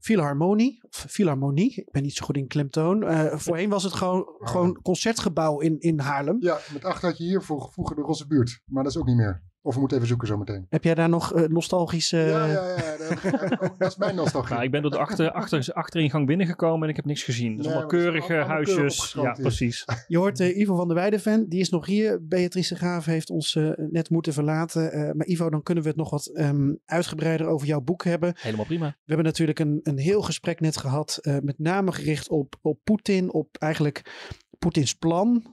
[0.00, 0.80] Philharmonie.
[0.88, 1.74] Of Philharmonie.
[1.74, 3.02] Ik ben niet zo goed in klemtoon.
[3.02, 6.36] Eh, voorheen was het gewoon, gewoon concertgebouw in, in Haarlem.
[6.40, 8.60] ja, met achter had je hier vroeg- vroeger de Rosse Buurt.
[8.66, 9.42] Maar dat is ook niet meer.
[9.62, 10.66] Of we moeten even zoeken zometeen.
[10.68, 12.16] Heb jij daar nog eh, nostalgische...
[12.16, 12.96] ja, ja, ja.
[12.96, 14.52] Dat, ik ook- dat is mijn nostalgie.
[14.52, 17.56] Nou, ik ben door de achter, achter, achteringang binnengekomen en ik heb niks gezien.
[17.56, 19.12] Dus Nee, allemaal keurige allemaal huisjes.
[19.12, 19.42] Ja, hier.
[19.42, 19.84] precies.
[20.06, 22.18] Je hoort eh, Ivo van der Weijden Die is nog hier.
[22.26, 24.92] Beatrice Graaf heeft ons eh, net moeten verlaten.
[24.92, 28.32] Eh, maar Ivo, dan kunnen we het nog wat ehm, uitgebreider over jouw boek hebben.
[28.36, 28.86] Helemaal prima.
[28.86, 31.18] We hebben natuurlijk een, een heel gesprek net gehad.
[31.22, 33.32] eh, met name gericht op, op Poetin.
[33.32, 34.26] Op eigenlijk
[34.58, 35.44] Poetins plan.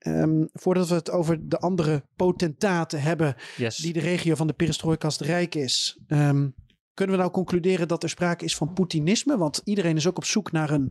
[0.00, 3.34] Ehm, voordat we het over de andere potentaten hebben.
[3.56, 3.76] Yes.
[3.76, 5.98] die de regio van de perestrooikast rijk is.
[6.06, 6.48] Ehm,
[6.94, 9.36] kunnen we nou concluderen dat er sprake is van Poetinisme?
[9.36, 10.90] Want iedereen is ook op zoek naar een,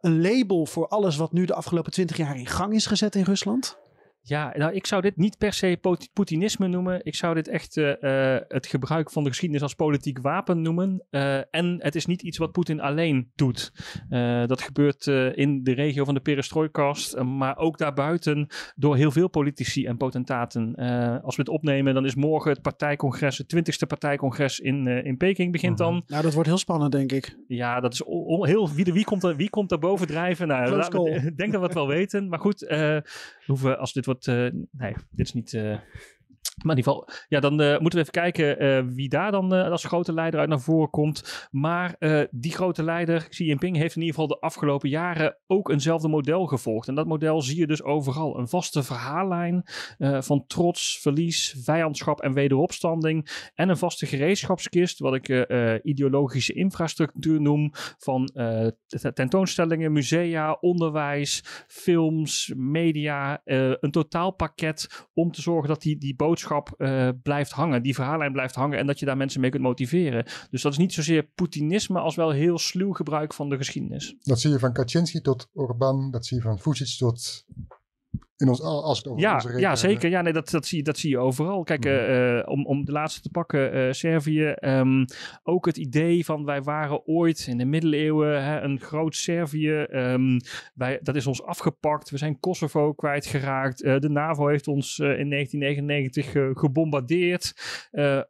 [0.00, 3.22] een label voor alles wat nu de afgelopen twintig jaar in gang is gezet in
[3.22, 3.78] Rusland.
[4.24, 5.78] Ja, nou, ik zou dit niet per se
[6.12, 7.00] Poetinisme noemen.
[7.04, 11.06] Ik zou dit echt eh, eh, het gebruik van de geschiedenis als politiek wapen noemen.
[11.10, 13.72] Eh, en het is niet iets wat Poetin alleen doet.
[14.46, 15.06] Dat gebeurt
[15.36, 18.46] in de regio van de perestrooikast, maar ook daarbuiten
[18.76, 20.74] door heel veel politici en potentaten.
[21.22, 25.52] Als we het opnemen, dan is morgen het partijcongres, het 20ste partijcongres in, in Peking
[25.52, 26.02] begint dan.
[26.06, 27.36] Nou, dat wordt heel spannend, denk ik.
[27.48, 28.02] Ja, dat is
[28.40, 28.70] heel.
[28.70, 30.48] Wie, wie, komt er, wie komt er boven drijven?
[30.48, 32.28] Nou, ik denk dat we het wel weten.
[32.28, 32.74] Maar goed,
[33.46, 34.11] hoeven, als dit wordt.
[34.20, 35.58] Eh, nee, dit is niet.
[36.62, 39.54] Maar in ieder geval, ja, dan eh, moeten we even kijken eh, wie daar dan
[39.54, 41.48] eh, als grote leider uit naar voren komt.
[41.50, 41.96] Maar
[42.30, 46.46] die grote leider, Xi Jinping, heeft in ieder geval de afgelopen jaren ook eenzelfde model
[46.46, 46.88] gevolgd.
[46.88, 48.38] En dat model zie je dus overal.
[48.38, 49.62] Een vaste verhaallijn
[49.98, 53.50] van trots, verlies, vijandschap en wederopstanding.
[53.54, 55.46] En een vaste gereedschapskist, wat ik
[55.82, 57.70] ideologische infrastructuur noem.
[57.98, 58.30] Van
[59.14, 63.40] tentoonstellingen, musea, onderwijs, films, media.
[63.44, 67.82] een totaalpakket om te zorgen dat die, die boodschap eh, blijft hangen.
[67.82, 70.24] Die verhaallijn blijft hangen en dat je daar mensen mee kunt motiveren.
[70.50, 74.16] Dus dat is niet zozeer Poetinisme als wel heel sluw gebruik van de geschiedenis.
[74.20, 76.10] Dat zie je van Kaczynski tot Orbán.
[76.10, 77.46] Dat zie je van Vucic tot...
[78.42, 80.10] In ons, als het over Ja, onze ja zeker.
[80.10, 81.62] Ja, nee, dat, dat, zie, je- dat zie je overal.
[81.62, 84.44] Kijk, eh, eh, om, om de laatste te pakken, eh, Servië.
[84.48, 85.04] ehm,
[85.42, 89.70] ook het idee van wij waren ooit in de middeleeuwen hè, een groot Servië.
[89.82, 90.38] ehm,
[90.74, 92.10] wij, dat is ons afgepakt.
[92.10, 93.82] We zijn Kosovo kwijtgeraakt.
[93.82, 97.54] Eh, de NAVO heeft ons in 1999 eh, gebombardeerd.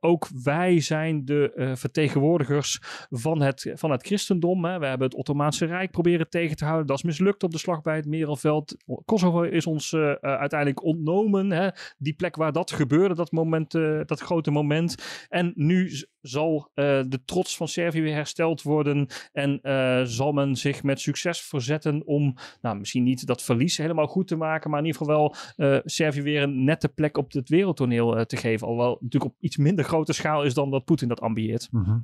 [0.01, 2.79] Ook wij zijn de vertegenwoordigers
[3.11, 4.65] van het, van het christendom.
[4.65, 4.79] Hè.
[4.79, 6.87] We hebben het Ottomaanse Rijk proberen tegen te houden.
[6.87, 8.77] Dat is mislukt op de slag bij het Merelveld.
[9.05, 11.51] Kosovo is ons eh, eh, uiteindelijk ontnomen.
[11.51, 11.69] Hè.
[11.99, 14.95] Die plek waar dat gebeurde, dat, moment, eh, dat grote moment.
[15.29, 15.91] En nu
[16.21, 19.07] zal de trots van Servië weer hersteld worden.
[19.33, 19.61] En
[20.07, 24.37] zal men zich met succes verzetten om, nou, misschien niet dat verlies helemaal goed te
[24.37, 24.71] maken.
[24.71, 25.17] Maar in ieder geval
[25.57, 28.67] wel Servië weer een nette plek op het wereldtoneel te geven.
[28.67, 31.69] Alhoewel natuurlijk op iets minder grote schaal is dan dat Poetin dat ambieert.
[31.71, 31.99] Mhm.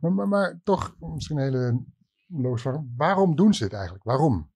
[0.00, 1.80] maar, maar, maar toch misschien een hele
[2.32, 4.04] Waarom, waarom doen ze het eigenlijk?
[4.04, 4.50] Waarom?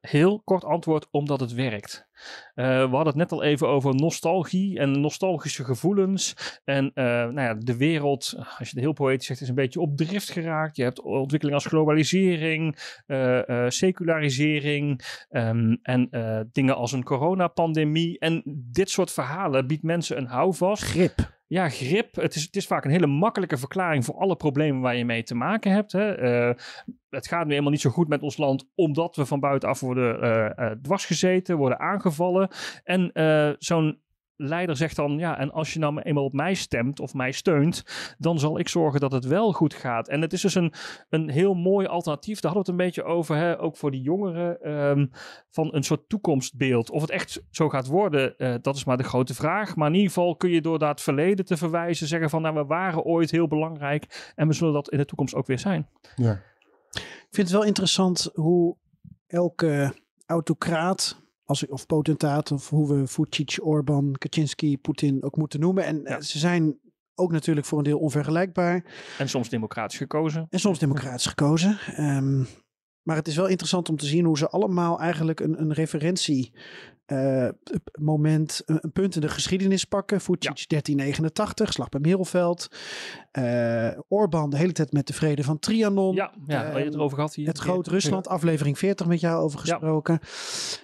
[0.00, 2.08] Heel kort antwoord, omdat het werkt.
[2.54, 6.36] Eh, we hadden het net al even over nostalgie en nostalgische gevoelens.
[6.64, 9.80] En eh, nou ja, de wereld, als je het heel poëtisch zegt, is een beetje
[9.80, 10.76] op drift geraakt.
[10.76, 18.18] Je hebt ontwikkeling als globalisering, eh, eh, secularisering ehm, en eh, dingen als een coronapandemie.
[18.18, 20.82] En dit soort verhalen biedt mensen een houvast.
[20.82, 21.35] Grip.
[21.48, 22.14] Ja, grip.
[22.14, 25.22] Het is, het is vaak een hele makkelijke verklaring voor alle problemen waar je mee
[25.22, 25.92] te maken hebt.
[25.92, 26.14] Hè.
[26.14, 26.54] Eh,
[27.08, 30.22] het gaat nu helemaal niet zo goed met ons land, omdat we van buitenaf worden
[30.22, 32.48] eh eh, dwarsgezeten, worden aangevallen.
[32.84, 33.10] En
[33.58, 34.00] zo'n
[34.36, 37.82] leider zegt dan, ja, en als je nou eenmaal op mij stemt of mij steunt,
[38.18, 40.08] dan zal ik zorgen dat het wel goed gaat.
[40.08, 40.72] En het is dus een,
[41.08, 42.40] een heel mooi alternatief.
[42.40, 45.06] Daar hadden we het een beetje over, hè, ook voor die jongeren, ehm,
[45.50, 46.90] van een soort toekomstbeeld.
[46.90, 49.76] Of het echt zo gaat worden, eh, dat is maar de grote vraag.
[49.76, 52.54] Maar in ieder geval kun je door naar het verleden te verwijzen, zeggen van, nou,
[52.54, 55.88] we waren ooit heel belangrijk en we zullen dat in de toekomst ook weer zijn.
[56.16, 56.40] Ja.
[56.90, 58.76] Ik vind het wel interessant hoe
[59.26, 59.94] elke
[60.26, 65.84] autocraat als, of potentaat, of hoe we Vucic, Orbán, Kaczynski, Poetin ook moeten noemen.
[65.84, 66.78] En eh, ze zijn
[67.14, 68.84] ook natuurlijk voor een deel onvergelijkbaar.
[69.18, 70.46] En soms democratisch gekozen.
[70.50, 71.78] En soms democratisch gekozen.
[71.96, 72.42] Ehm,
[73.02, 76.52] maar het is wel interessant om te zien hoe ze allemaal eigenlijk een, een referentie
[77.06, 77.48] eh,
[77.98, 80.20] moment, een, punt in de geschiedenis pakken.
[80.20, 82.68] Vucic 1389, slag bij Merelveld.
[83.30, 86.14] Eh Orbán de hele tijd met de vrede van Trianon.
[86.14, 87.46] Ja, ja waar je het over gehad hier.
[87.46, 90.18] Het Groot Rusland, aflevering 40 met jou over gesproken.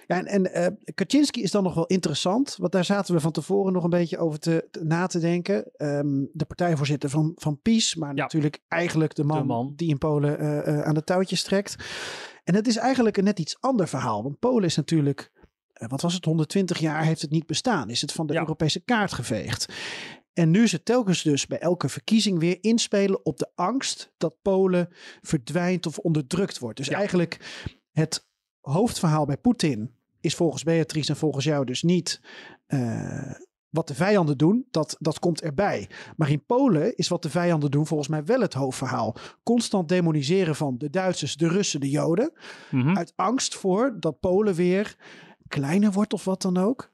[0.07, 3.31] Ja, en en eh, Kaczynski is dan nog wel interessant, want daar zaten we van
[3.31, 5.71] tevoren nog een beetje over te, te- na te denken.
[5.75, 9.73] Ehm, de partijvoorzitter van, van PiS, maar natuurlijk eigenlijk de man, man.
[9.75, 11.75] die in Polen eh, eh, aan de touwtjes trekt.
[12.43, 15.42] En het is eigenlijk een net iets ander verhaal, want Polen is natuurlijk, eh,
[15.87, 17.89] wat was het, 120 jaar heeft het niet bestaan.
[17.89, 19.73] Is het van de Europese kaart geveegd.
[20.33, 24.89] En nu ze telkens dus bij elke verkiezing weer inspelen op de angst dat Polen
[25.21, 26.77] verdwijnt of onderdrukt wordt.
[26.77, 28.27] Dus eigenlijk het
[28.59, 32.21] hoofdverhaal bij Poetin is volgens Beatrice en volgens jou dus niet
[32.65, 33.31] eh,
[33.69, 34.67] wat de vijanden doen.
[34.71, 35.89] Dat, dat komt erbij.
[36.15, 39.15] Maar in Polen is wat de vijanden doen volgens mij wel het hoofdverhaal.
[39.43, 42.33] Constant demoniseren van de Duitsers, de Russen, de Joden.
[42.71, 42.97] Mhm.
[42.97, 44.95] Uit angst voor dat Polen weer
[45.47, 46.89] kleiner wordt of wat dan ook.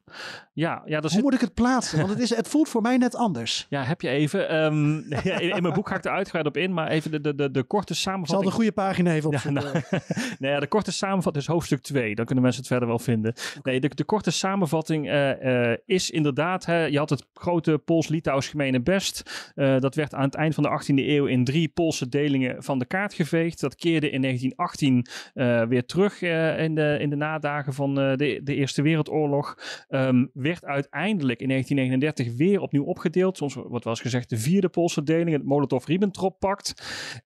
[0.53, 1.97] Ja, ja, Hoe moet ik het plaatsen?
[1.97, 3.65] Want het, is, het voelt voor mij net anders.
[3.69, 4.49] Ja, heb je even.
[4.49, 4.95] ehm,
[5.41, 7.51] in, in mijn boek ga ik er uitgebreid op in, maar even de, de, de,
[7.51, 8.49] de korte Ik zal samenvatting.
[8.49, 9.63] de goede pagina even Ja, opzoeken.
[9.63, 9.83] nou,
[10.39, 12.15] nou ja, de korte samenvatting is hoofdstuk 2.
[12.15, 13.33] Dan kunnen mensen het verder wel vinden.
[13.63, 16.65] Nee, de, de korte samenvatting eh, eh, is inderdaad...
[16.65, 19.51] Hè, je had het grote Pools-Litouws gemene best.
[19.55, 22.79] Eh, dat werd aan het eind van de 18e eeuw in drie Poolse delingen van
[22.79, 23.59] de kaart geveegd.
[23.59, 26.21] Dat keerde in 1918 eh, weer terug
[26.59, 29.57] in, de, in de nadagen van de, de Eerste Wereldoorlog.
[29.99, 33.37] Ehm, werd uiteindelijk in 1939 weer opnieuw opgedeeld.
[33.37, 36.73] Soms wordt wel eens gezegd de vierde Poolse deling, het Molotov-Ribbentrop-pact.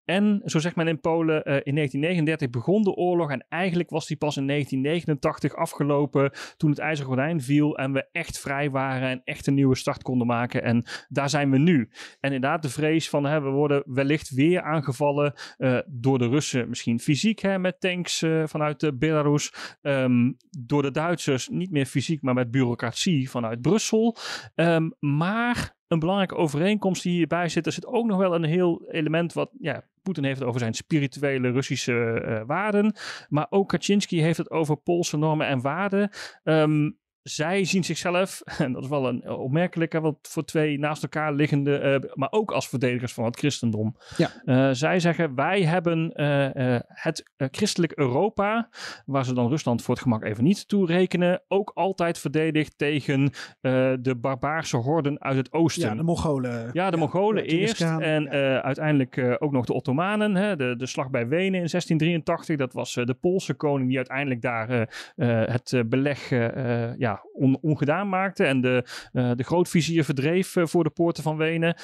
[0.06, 4.08] En zo zegt men in Polen, eh, in 1939 begon de oorlog en eigenlijk was
[4.08, 9.10] die pas in 1989 afgelopen toen het ijzeren gordijn viel en we echt vrij waren
[9.10, 10.64] en echt een nieuwe start konden maken.
[10.64, 11.90] En daar zijn we nu.
[12.20, 16.70] En inderdaad de vrees van hè, we worden wellicht weer aangevallen eh, door de Russen,
[16.70, 19.54] misschien fysiek hè, met tanks eh, vanuit Belarus.
[19.82, 24.18] Ehm, door de Duitsers niet meer fysiek, maar met bureaucratie vanuit Brussel.
[24.56, 28.86] Ehm, maar een belangrijke overeenkomst die hierbij zit, er zit ook nog wel een heel
[28.88, 32.96] element wat ja, Poetin heeft het over zijn spirituele Russische eh, waarden.
[33.30, 36.10] Maar ook Kaczynski heeft het over Poolse normen en waarden.
[36.44, 36.92] Ehm,
[37.24, 41.78] zij zien zichzelf, en dat is wel een opmerkelijke, want voor twee naast elkaar liggende,
[41.78, 43.96] eh, maar ook als verdedigers van het christendom.
[44.18, 44.30] Ja.
[44.46, 48.70] Eh, zij zeggen, wij hebben eh, eh, het eh, christelijk Europa,
[49.06, 53.32] waar ze dan Rusland voor het gemak even niet toe rekenen, ook altijd verdedigd tegen
[53.62, 55.90] eh, de barbaarse horden uit het oosten.
[55.90, 56.70] Ja, de Mongolen.
[56.74, 60.36] Ja, de Mongolen de eerst en eh, uiteindelijk eh, ook nog de Ottomanen.
[60.36, 63.98] Hè, de, de slag bij Wenen in 1683, dat was eh, de Poolse koning die
[63.98, 64.82] uiteindelijk daar eh,
[65.16, 66.94] eh, het eh, beleg eh, eh,
[67.34, 71.76] on- ongedaan maakte en de, eh, de grootvizier verdreef eh, voor de poorten van Wenen.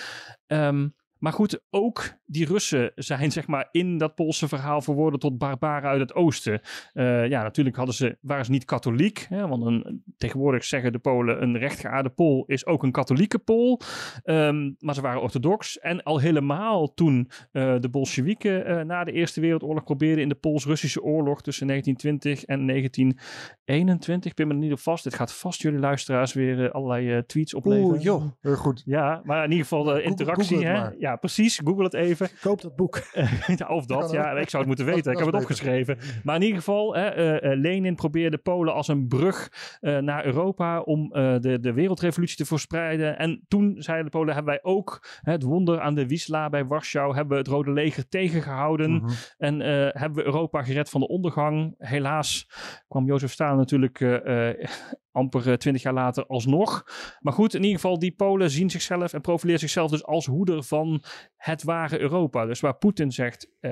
[0.48, 0.88] Ehm,
[1.20, 5.90] maar goed, ook die Russen zijn zeg maar in dat Poolse verhaal verworden tot barbaren
[5.90, 6.62] uit het oosten.
[6.94, 9.26] Eh, ja, natuurlijk hadden ze, waren ze niet katholiek.
[9.30, 13.80] Hè, want een, tegenwoordig zeggen de Polen een rechtgeaarde Pool is ook een katholieke Pool.
[14.24, 15.80] Ehm, maar ze waren orthodox.
[15.80, 20.36] En al helemaal toen eh, de Bolsjewieken eh, na de Eerste Wereldoorlog probeerden in de
[20.36, 24.32] Pools-Russische oorlog tussen 1920 en 1921.
[24.32, 25.04] Ik ben me er niet op vast.
[25.04, 27.92] Dit gaat vast jullie luisteraars weer allerlei tweets opleveren.
[27.92, 28.24] Oeh, joh.
[28.40, 28.82] Heel goed.
[28.86, 30.58] Ja, maar in ieder geval de interactie.
[30.58, 30.90] Google hè?
[31.10, 31.62] Ja, precies.
[31.64, 32.30] Google het even.
[32.42, 33.02] Koop dat boek.
[33.56, 34.32] Ja, of dat, ja.
[34.32, 35.12] Ik zou het moeten Dat- weten.
[35.12, 35.98] Ik heb het opgeschreven.
[36.24, 40.26] Maar in ieder geval, hè, eh, eh, Lenin probeerde Polen als een brug eh, naar
[40.26, 43.18] Europa om de, de wereldrevolutie te verspreiden.
[43.18, 46.66] En toen zeiden de Polen, hebben wij ook hè, het wonder aan de Wisla bij
[46.66, 48.92] Warschau, hebben we het Rode Leger tegengehouden.
[48.92, 49.10] Mhm.
[49.38, 49.60] En
[50.00, 51.76] hebben we Europa gered van de ondergang.
[51.78, 52.50] Helaas
[52.88, 54.00] kwam Jozef Stalin natuurlijk
[55.12, 56.84] amper twintig jaar later alsnog.
[57.20, 60.64] Maar goed, in ieder geval, die Polen zien zichzelf en profileren zichzelf dus als hoeder
[60.64, 61.04] van
[61.36, 62.46] het ware Europa.
[62.46, 63.72] Dus waar Poetin zegt, eh,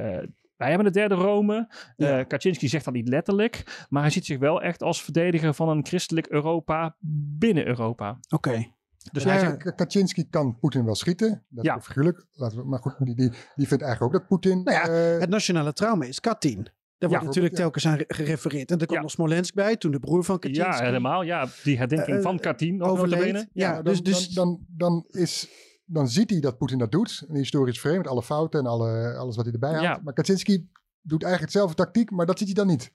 [0.55, 1.73] wij hebben het derde Rome.
[1.95, 2.19] Ja.
[2.19, 5.69] Eh, Kaczynski zegt dat niet letterlijk, maar hij ziet zich wel echt als verdediger van
[5.69, 6.95] een christelijk Europa
[7.37, 8.19] binnen Europa.
[8.29, 8.75] Oké.
[9.11, 9.45] Dus Ja, hij ja.
[9.49, 11.45] zegt, Kaczynski kan Poetin wel schieten.
[11.49, 11.75] Dat Ja.
[11.77, 12.25] is figuurlijk.
[12.33, 14.63] Laten we, maar goed, die, die, die vindt eigenlijk ook dat Poetin...
[14.63, 16.67] Nou ja, eh, Het nationale trauma is Katyn.
[16.97, 18.71] Daar wordt natuurlijk telkens aan re- gerefereerd.
[18.71, 21.21] En er kwam nog Smolensk bij, toen de broer van Kaczynski ja, helemaal.
[21.21, 22.77] Ja, die herdenking Eh, van Katyn.
[22.77, 23.47] notabene.
[23.53, 25.49] Ja, dan, dus, dus dan, dan, dan, is,
[25.85, 27.25] dan ziet hij dat Poetin dat doet.
[27.27, 29.83] Een historisch frame met alle fouten en alle, alles wat hij erbij haalt.
[29.83, 29.99] Ja.
[30.03, 30.69] Maar Kaczynski
[31.01, 32.91] doet eigenlijk hetzelfde tactiek, maar dat ziet hij dan niet.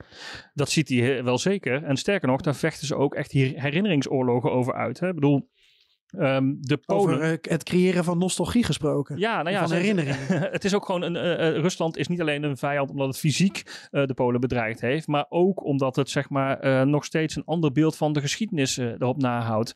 [0.55, 1.85] Dat ziet hij eh, wel zeker.
[1.85, 5.01] En sterker nog, daar vechten ze ook echt hier herinneringsoorlogen over uit.
[5.01, 5.09] Hè?
[5.09, 5.49] Ik bedoel,
[6.19, 7.15] ehm, de Polen...
[7.15, 9.19] over eh, het creëren van nostalgie gesproken.
[9.19, 10.17] Ja, nou ja, van herinneringen.
[10.57, 11.17] het is ook gewoon een.
[11.17, 15.07] eh, eh, Rusland is niet alleen een vijand omdat het fysiek de Polen bedreigd heeft,
[15.07, 19.17] maar ook omdat het zeg maar nog steeds een ander beeld van de geschiedenis erop
[19.17, 19.73] nahoudt.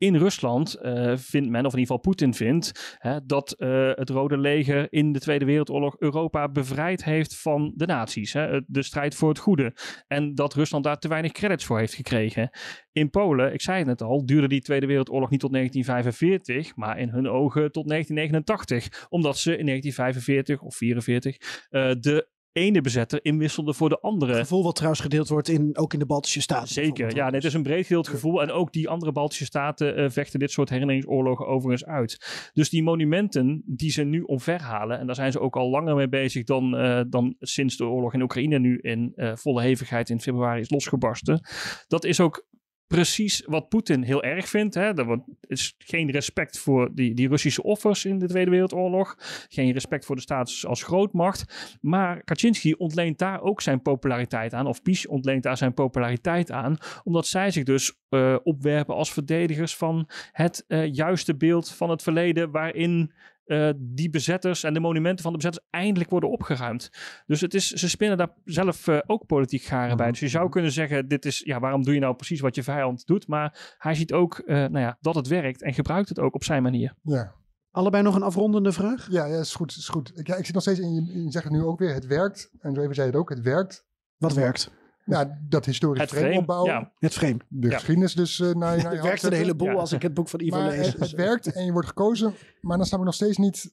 [0.00, 4.10] In Rusland eh, vindt men, of in ieder geval Poetin vindt, hè, dat eh, het
[4.10, 8.32] Rode Leger in de Tweede Wereldoorlog Europa bevrijd heeft van de nazi's.
[8.32, 9.74] Hè, de strijd voor het goede.
[10.06, 12.50] En dat Rusland daar te weinig credits voor heeft gekregen.
[12.92, 16.98] In Polen, ik zei het net al, duurde die Tweede Wereldoorlog niet tot 1945, maar
[16.98, 19.06] in hun ogen tot 1989.
[19.08, 21.36] Omdat ze in 1945 of 44
[21.70, 24.34] eh, de ene bezetter inwisselde voor de Het andere.
[24.34, 26.68] gevoel wat trouwens gedeeld wordt in, ook in de Baltische Staten.
[26.68, 28.42] Zeker, ja, dit is een breed gedeeld gevoel.
[28.42, 32.50] En ook die andere Baltische staten eh, vechten dit soort herinneringsoorlogen overigens uit.
[32.52, 36.08] Dus die monumenten die ze nu omverhalen, en daar zijn ze ook al langer mee
[36.08, 40.20] bezig dan, eh, dan sinds de oorlog in Oekraïne nu in eh, volle hevigheid in
[40.20, 41.40] februari is losgebarsten.
[41.88, 42.48] Dat is ook
[42.94, 44.74] precies wat Poetin heel erg vindt.
[44.74, 44.98] Hè.
[44.98, 49.16] Er is geen respect voor die, die Russische offers in de Tweede Wereldoorlog.
[49.48, 51.78] Geen respect voor de staat als grootmacht.
[51.80, 54.66] Maar Kaczynski ontleent daar ook zijn populariteit aan.
[54.66, 56.76] Of Pies ontleent daar zijn populariteit aan.
[57.04, 62.02] Omdat zij zich dus eh, opwerpen als verdedigers van het eh, juiste beeld van het
[62.02, 62.50] verleden.
[62.50, 63.12] Waarin
[63.50, 66.90] eh, die bezetters en de monumenten van de bezetters eindelijk worden opgeruimd.
[67.26, 70.10] Dus het is, ze spinnen daar zelf eh, ook politiek garen bij.
[70.10, 72.62] Dus je zou kunnen zeggen, dit is, ja, waarom doe je nou precies wat je
[72.62, 73.26] vijand doet?
[73.26, 76.44] Maar hij ziet ook eh, nou ja, dat het werkt en gebruikt het ook op
[76.44, 76.94] zijn manier.
[77.02, 77.34] Ja,
[77.70, 79.06] Allebei nog een afrondende vraag?
[79.10, 79.76] ja, ja is goed.
[79.76, 80.18] Is goed.
[80.18, 82.06] Ik, ja, ik zit nog steeds in, je, je zegt het nu ook weer, het
[82.06, 82.50] werkt.
[82.60, 83.86] En zo even zei je het ook, het werkt.
[84.16, 84.70] Wat werkt?
[85.10, 86.70] Nou, dat historisch Het frame frame, opbouwen.
[86.70, 86.92] ja.
[86.98, 87.36] Het frame.
[87.48, 87.74] De Ja.
[87.74, 89.74] geschiedenis dus eh, naar, je- naar je Het hand werkt een heleboel Ja.
[89.74, 90.86] als ik het boek van Ivo lees.
[90.86, 93.72] het, het werkt en je wordt gekozen, maar dan snap ik nog steeds niet.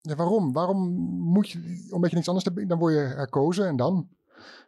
[0.00, 0.52] Ja, waarom?
[0.52, 0.78] Waarom
[1.18, 4.08] moet je, omdat je niks anders hebt, dan word je herkozen en dan?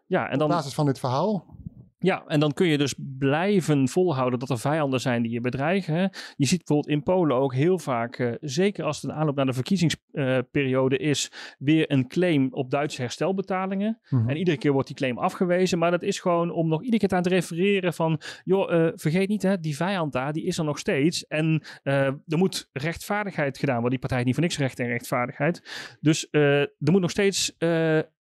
[0.07, 1.57] Ja, en Op dan, basis van dit verhaverhaal.
[2.01, 5.94] Ja, en dan kun je dus blijven volhouden dat er vijanden zijn die je bedreigen.
[5.94, 6.07] hè.
[6.36, 9.46] Je ziet bijvoorbeeld in Polen ook heel vaak, eh, zeker als het een aanloop naar
[9.46, 14.01] de verkiezingsperiode is, weer een claim op Duitse herstelbetalingen.
[14.09, 14.28] Mhm.
[14.28, 15.78] En iedere keer wordt die claim afgewezen.
[15.78, 18.20] Maar dat is gewoon om nog iedere keer aan te refereren van...
[18.44, 21.26] joh, eh, vergeet niet, hè, die vijand daar, die is er nog steeds.
[21.26, 23.90] En eh, er moet rechtvaardigheid gedaan worden.
[23.90, 25.62] Die partij heeft niet voor niks recht en rechtvaardigheid.
[26.01, 27.55] Dus er moet nog steeds,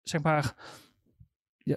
[0.03, 0.55] zeg maar...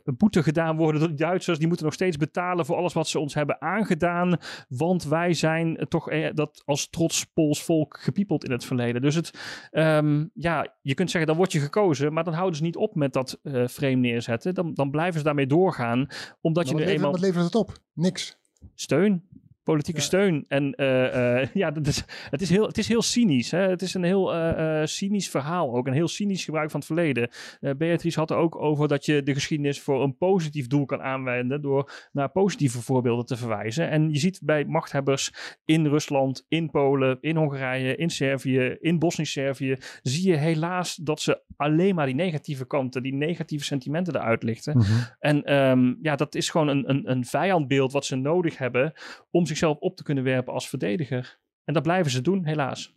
[0.05, 1.59] Boete gedaan worden door de Duitsers.
[1.59, 4.37] Die moeten nog steeds betalen voor alles wat ze ons hebben aangedaan.
[4.69, 9.03] Want wij zijn toch eh, dat als trots Pools volk gepiepeld in het verleden.
[9.03, 9.31] Dus het,
[9.71, 12.13] ehm, ja, je kunt zeggen, dan word je gekozen.
[12.13, 14.55] Maar dan houden ze niet op met dat eh frame neerzetten.
[14.55, 16.07] Dan, dan blijven ze daarmee doorgaan.
[16.41, 17.73] Omdat je wat, nu levert, eenmaal wat levert het op?
[17.93, 18.39] Niks.
[18.75, 19.29] steun.
[19.71, 20.07] Politieke Ja.
[20.07, 20.45] steun.
[20.49, 23.51] En eh, eh, ja, dat is, het, is heel, het is heel cynisch.
[23.51, 23.69] Hè?
[23.69, 25.87] Het is een heel eh, cynisch verhaal ook.
[25.87, 27.31] Een heel cynisch gebruik van het verleden.
[27.79, 31.63] Beatrice had er ook over dat je de geschiedenis voor een positief doel kan aanwenden.
[31.63, 33.91] Door naar positieve voorbeelden te verwijzen.
[33.91, 35.33] En je ziet bij machthebbers
[35.65, 39.77] in Rusland, in Polen, in Hongarije, in Servië, in Bosnisch-Servië.
[40.03, 44.77] Zie je helaas dat ze alleen maar die negatieve kanten, die negatieve sentimenten eruit lichten.
[44.77, 44.91] Mhm.
[45.19, 48.93] En ehm, ja, dat is gewoon een, een, een vijandbeeld wat ze nodig hebben
[49.31, 51.39] om zichzelf op te kunnen werpen als verdediger.
[51.65, 52.95] En dat blijven ze doen, helaas.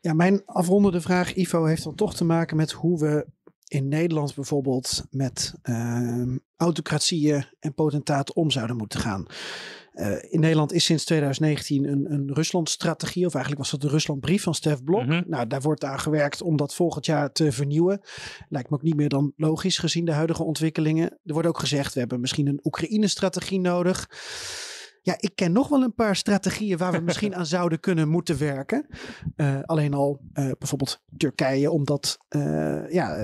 [0.00, 3.26] Ja, mijn afrondende vraag, Ivo, heeft dan toch te maken met hoe we
[3.68, 9.26] in Nederland bijvoorbeeld met ehm, autocratieën en potentaten om zouden moeten gaan.
[9.92, 14.42] Eh, in Nederland is sinds 2019 een, een Rusland-strategie, of eigenlijk was dat de Ruslandbrief
[14.42, 15.06] van Stef Blok.
[15.06, 15.22] Mhm.
[15.26, 18.00] Nou, daar wordt aan gewerkt om dat volgend jaar te vernieuwen.
[18.48, 21.10] Lijkt me ook niet meer dan logisch gezien de huidige ontwikkelingen.
[21.24, 24.08] Er wordt ook gezegd, we hebben misschien een Oekraïne-strategie nodig.
[25.06, 28.38] Ja, ik ken nog wel een paar strategieën waar we misschien aan zouden kunnen moeten
[28.38, 28.86] werken.
[29.36, 33.16] Uh, alleen al uh, bijvoorbeeld Turkije, omdat uh, ja,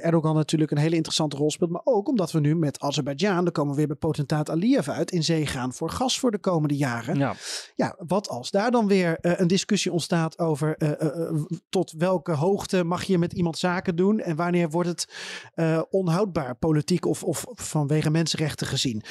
[0.00, 1.70] Erdogan natuurlijk een hele interessante rol speelt.
[1.70, 5.10] Maar ook omdat we nu met Azerbeidzjan, dan komen we weer bij potentaat Aliyev uit,
[5.10, 7.16] in zee gaan voor gas voor de komende jaren.
[7.16, 7.34] Ja,
[7.74, 10.76] ja wat als daar dan weer een discussie ontstaat over
[11.68, 15.08] tot welke hoogte mag je met iemand zaken doen en wanneer wordt het
[15.90, 19.02] onhoudbaar politiek of, of vanwege mensenrechten gezien.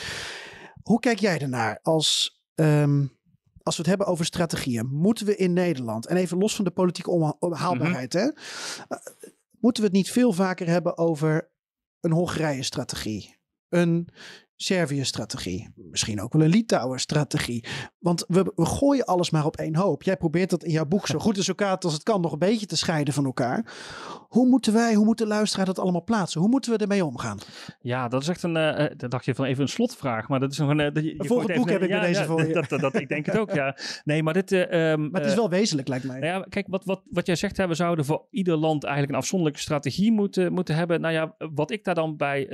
[0.83, 3.17] Hoe kijk jij ernaar als, um,
[3.63, 4.87] als we het hebben over strategieën?
[4.87, 8.33] Moeten we in Nederland, en even los van de politieke haalbaarheid, mm -hmm.
[8.87, 9.03] hè, uh,
[9.59, 11.51] moeten we het niet veel vaker hebben over
[11.99, 13.37] een Hongarije-strategie?
[13.69, 14.07] Een
[14.61, 15.69] Servië-strategie.
[15.75, 17.63] Misschien ook wel een Litouwen-strategie.
[17.99, 20.03] Want we, we, gooien alles maar op één hoop.
[20.03, 22.39] Jij probeert dat in jouw boek zo goed als elkaar als het kan nog een
[22.39, 23.73] beetje te scheiden van elkaar.
[24.29, 26.41] Hoe moeten wij, hoe moet de luisteraar dat allemaal plaatsen?
[26.41, 27.37] Hoe moeten we ermee omgaan?
[27.81, 30.27] Ja, dat is echt een, uh, dat dacht je van even een slotvraag.
[30.27, 30.79] Maar dat is nog een...
[30.79, 32.53] Uh, je, Volgend boek heb ik ja, deze ja, voor je.
[32.53, 33.77] Dat, dat, dat, ik denk het ook, ja.
[34.03, 34.51] Nee, maar dit...
[34.51, 36.19] Uh, um, maar het is wel wezenlijk, lijkt mij.
[36.19, 39.13] Nou ja, kijk, wat, wat, wat jij zegt, hè, we zouden voor ieder land eigenlijk
[39.13, 41.01] een afzonderlijke strategie moeten, moeten hebben.
[41.01, 42.47] Nou ja, wat ik daar dan bij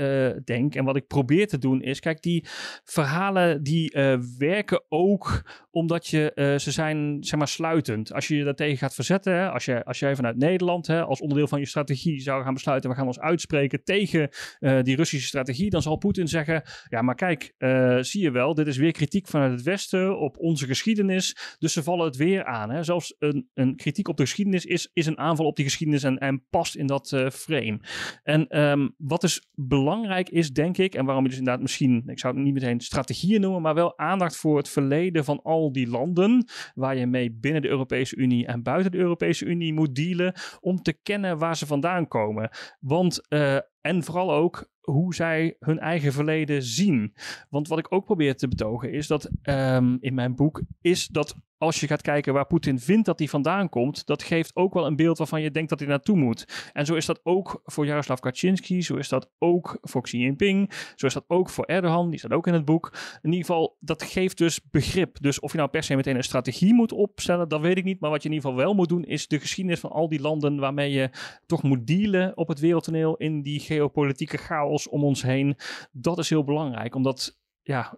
[0.43, 2.45] denk en wat ik probeer te doen is, kijk, die
[2.83, 8.13] verhalen die uh, werken ook omdat je, uh, ze zijn zeg maar sluitend.
[8.13, 11.47] Als je je daartegen gaat verzetten, als, je, als jij vanuit Nederland hè, als onderdeel
[11.47, 14.29] van je strategie zou gaan besluiten, we gaan ons uitspreken tegen
[14.59, 17.53] uh, die Russische strategie, dan zal Poetin zeggen, ja maar kijk,
[17.99, 21.83] zie je wel, dit is weer kritiek vanuit het Westen op onze geschiedenis, dus ze
[21.83, 22.69] vallen het weer aan.
[22.69, 22.83] Hè.
[22.83, 26.17] Zelfs een, een kritiek op de geschiedenis is, is een aanval op die geschiedenis en,
[26.17, 27.79] en past in dat frame.
[28.23, 32.19] En um, wat dus belangrijk is, denk ik, en waarom je dus inderdaad misschien, ik
[32.19, 36.45] zou niet meteen strategieën noemen, maar wel aandacht voor het verleden van al die landen
[36.75, 40.81] waar je mee binnen de Europese Unie en buiten de Europese Unie moet dealen, om
[40.81, 42.49] te kennen waar ze vandaan komen.
[42.79, 47.13] Want, uh, en vooral ook hoe zij hun eigen verleden zien.
[47.49, 51.35] Want wat ik ook probeer te betogen is dat um, in mijn boek is dat
[51.65, 54.85] als je gaat kijken waar Poetin vindt dat hij vandaan komt, dat geeft ook wel
[54.85, 56.69] een beeld waarvan je denkt dat hij naartoe moet.
[56.73, 60.71] En zo is dat ook voor Jaroslav Kaczynski, zo is dat ook voor Xi Jinping,
[60.95, 62.93] zo is dat ook voor Erdogan, die staat ook in het boek.
[63.21, 65.17] In ieder geval, dat geeft dus begrip.
[65.21, 67.99] Dus of je nou per se meteen een strategie moet opstellen, dat weet ik niet.
[67.99, 70.21] Maar wat je in ieder geval wel moet doen, is de geschiedenis van al die
[70.21, 71.09] landen waarmee je
[71.45, 75.55] toch moet dealen op het wereldtoneel in die geopolitieke chaos om ons heen.
[75.91, 77.97] Dat is heel belangrijk, omdat ja,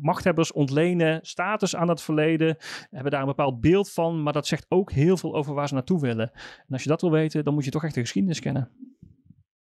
[0.00, 2.56] machthebbers ontlenen status aan het verleden,
[2.90, 5.74] hebben daar een bepaald beeld van, maar dat zegt ook heel veel over waar ze
[5.74, 6.30] naartoe willen.
[6.32, 8.70] En als je dat wil weten, dan moet je toch echt de geschiedenis kennen.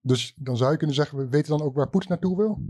[0.02, 2.62] Dus dan zou je kunnen zeggen, we weten dan ook waar Poetin naartoe wil?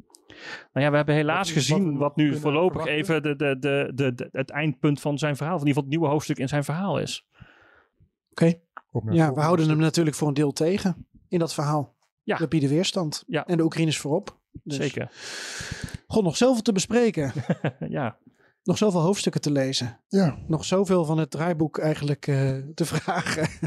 [0.73, 4.49] Nou ja, we hebben helaas gezien wat nu voorlopig even de, de, de, de, het
[4.49, 7.27] eindpunt van zijn verhaal, van in ieder geval het nieuwe hoofdstuk in zijn verhaal is.
[8.31, 8.53] Oké.
[9.09, 11.95] Ja, we houden hem natuurlijk voor een deel tegen in dat verhaal.
[12.23, 12.37] Ja.
[12.37, 13.23] We bieden weerstand.
[13.27, 13.45] Ja.
[13.45, 14.39] En de Oekraïners voorop.
[14.63, 14.75] Dus.
[14.75, 15.11] Zeker.
[16.07, 17.31] God, nog zoveel te bespreken.
[17.79, 18.17] ja.
[18.63, 19.99] Nog zoveel hoofdstukken te lezen.
[20.07, 20.37] Ja.
[20.47, 23.47] Nog zoveel van het draaiboek eigenlijk uh, te vragen.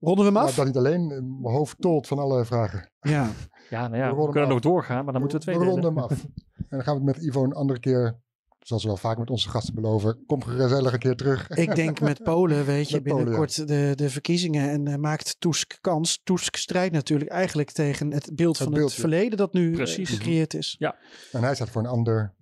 [0.00, 0.50] Ronden we hem af?
[0.50, 1.06] Ja, dat niet alleen.
[1.42, 2.90] Mijn hoofd tolt van alle vragen.
[3.00, 3.30] Ja.
[3.70, 5.94] Ja, nou ja, we, we kunnen nog doorgaan, maar dan moeten we twee We ronden
[5.94, 6.10] hem af.
[6.10, 6.32] En
[6.68, 8.20] dan gaan we het met Ivo een andere keer
[8.60, 11.50] zoals we wel vaak met onze gasten beloven, kom gezellig een keer terug.
[11.64, 16.20] Ik denk met Polen, weet je, binnenkort de, de verkiezingen en uh, maakt Tusk kans.
[16.24, 20.76] Tusk strijdt natuurlijk eigenlijk tegen het beeld van het verleden dat nu uh, gecreëerd is.
[20.78, 20.96] Ja.
[21.32, 22.34] En hij staat voor een ander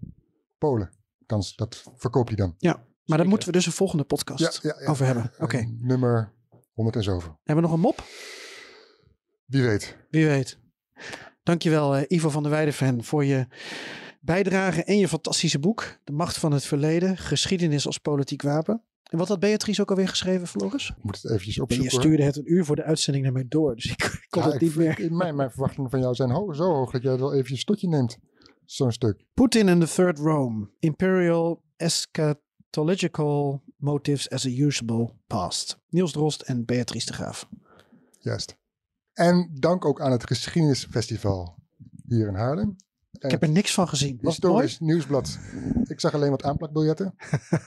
[0.58, 0.90] Polen.
[1.26, 2.54] Kans, dat verkoopt hij dan.
[2.58, 4.90] Ja, maar daar moeten we dus een volgende podcast ja, ja, ja.
[4.90, 5.24] over hebben.
[5.34, 5.44] Oké.
[5.44, 5.76] Okay.
[5.80, 6.32] Nummer
[6.72, 7.40] 100 en zoveel.
[7.44, 8.04] Hebben we nog een mop?
[9.46, 9.96] Wie weet.
[10.10, 10.58] Wie weet.
[11.42, 13.46] Dankjewel uh, Ivo van der Weijden voor je
[14.20, 15.98] bijdrage en je fantastische boek.
[16.04, 17.16] De macht van het verleden.
[17.16, 18.82] Geschiedenis als politiek wapen.
[19.02, 20.88] En wat had Beatrice ook alweer geschreven, Floris?
[20.96, 21.90] Ik moet het eventjes opzoeken.
[21.90, 23.74] Je stuurde het een uur voor de uitzending naar mij door.
[23.74, 25.00] Dus ik kon het niet meer.
[25.00, 27.50] In mijn, mijn verwachtingen van jou zijn ho zo hoog dat jij het wel even
[27.50, 28.18] je stotje neemt.
[28.64, 29.24] Zo'n stuk.
[29.34, 30.68] Putin and the Third Rome.
[30.78, 35.78] Imperial Eschatological Motives as a Usable Past.
[35.88, 37.48] Niels Drost en Beatrice de Graaf.
[38.18, 38.56] Juist.
[39.12, 41.54] En dank ook aan het Geschiedenisfestival
[42.06, 42.76] hier in Haarlem.
[43.18, 44.18] Ik heb er niks van gezien.
[44.22, 45.38] Was historisch nieuwsblad.
[45.84, 47.14] Ik zag alleen wat aanplakbiljetten.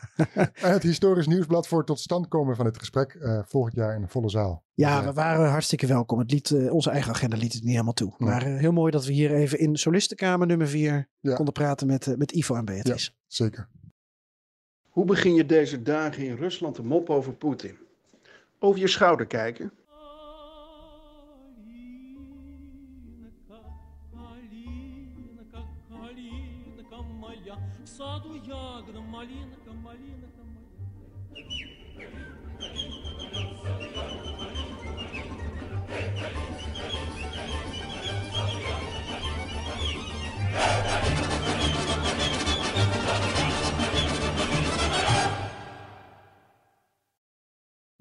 [0.36, 3.96] en het historisch nieuwsblad voor het tot stand komen van dit gesprek uh, volgend jaar
[3.96, 4.64] in de volle zaal.
[4.74, 6.20] Ja, we waren hartstikke welkom.
[6.20, 8.14] Het liet, uh, onze eigen agenda liet het niet helemaal toe.
[8.18, 11.36] Maar heel mooi dat we hier even in Solistenkamer nummer 4 ja.
[11.36, 13.12] konden praten met, met Ivo en Beatrice.
[13.12, 13.70] Ja, zeker.
[14.90, 17.78] Hoe begin je deze dagen in Rusland te mop over Poetin?
[18.60, 19.72] Over je schouder kijken?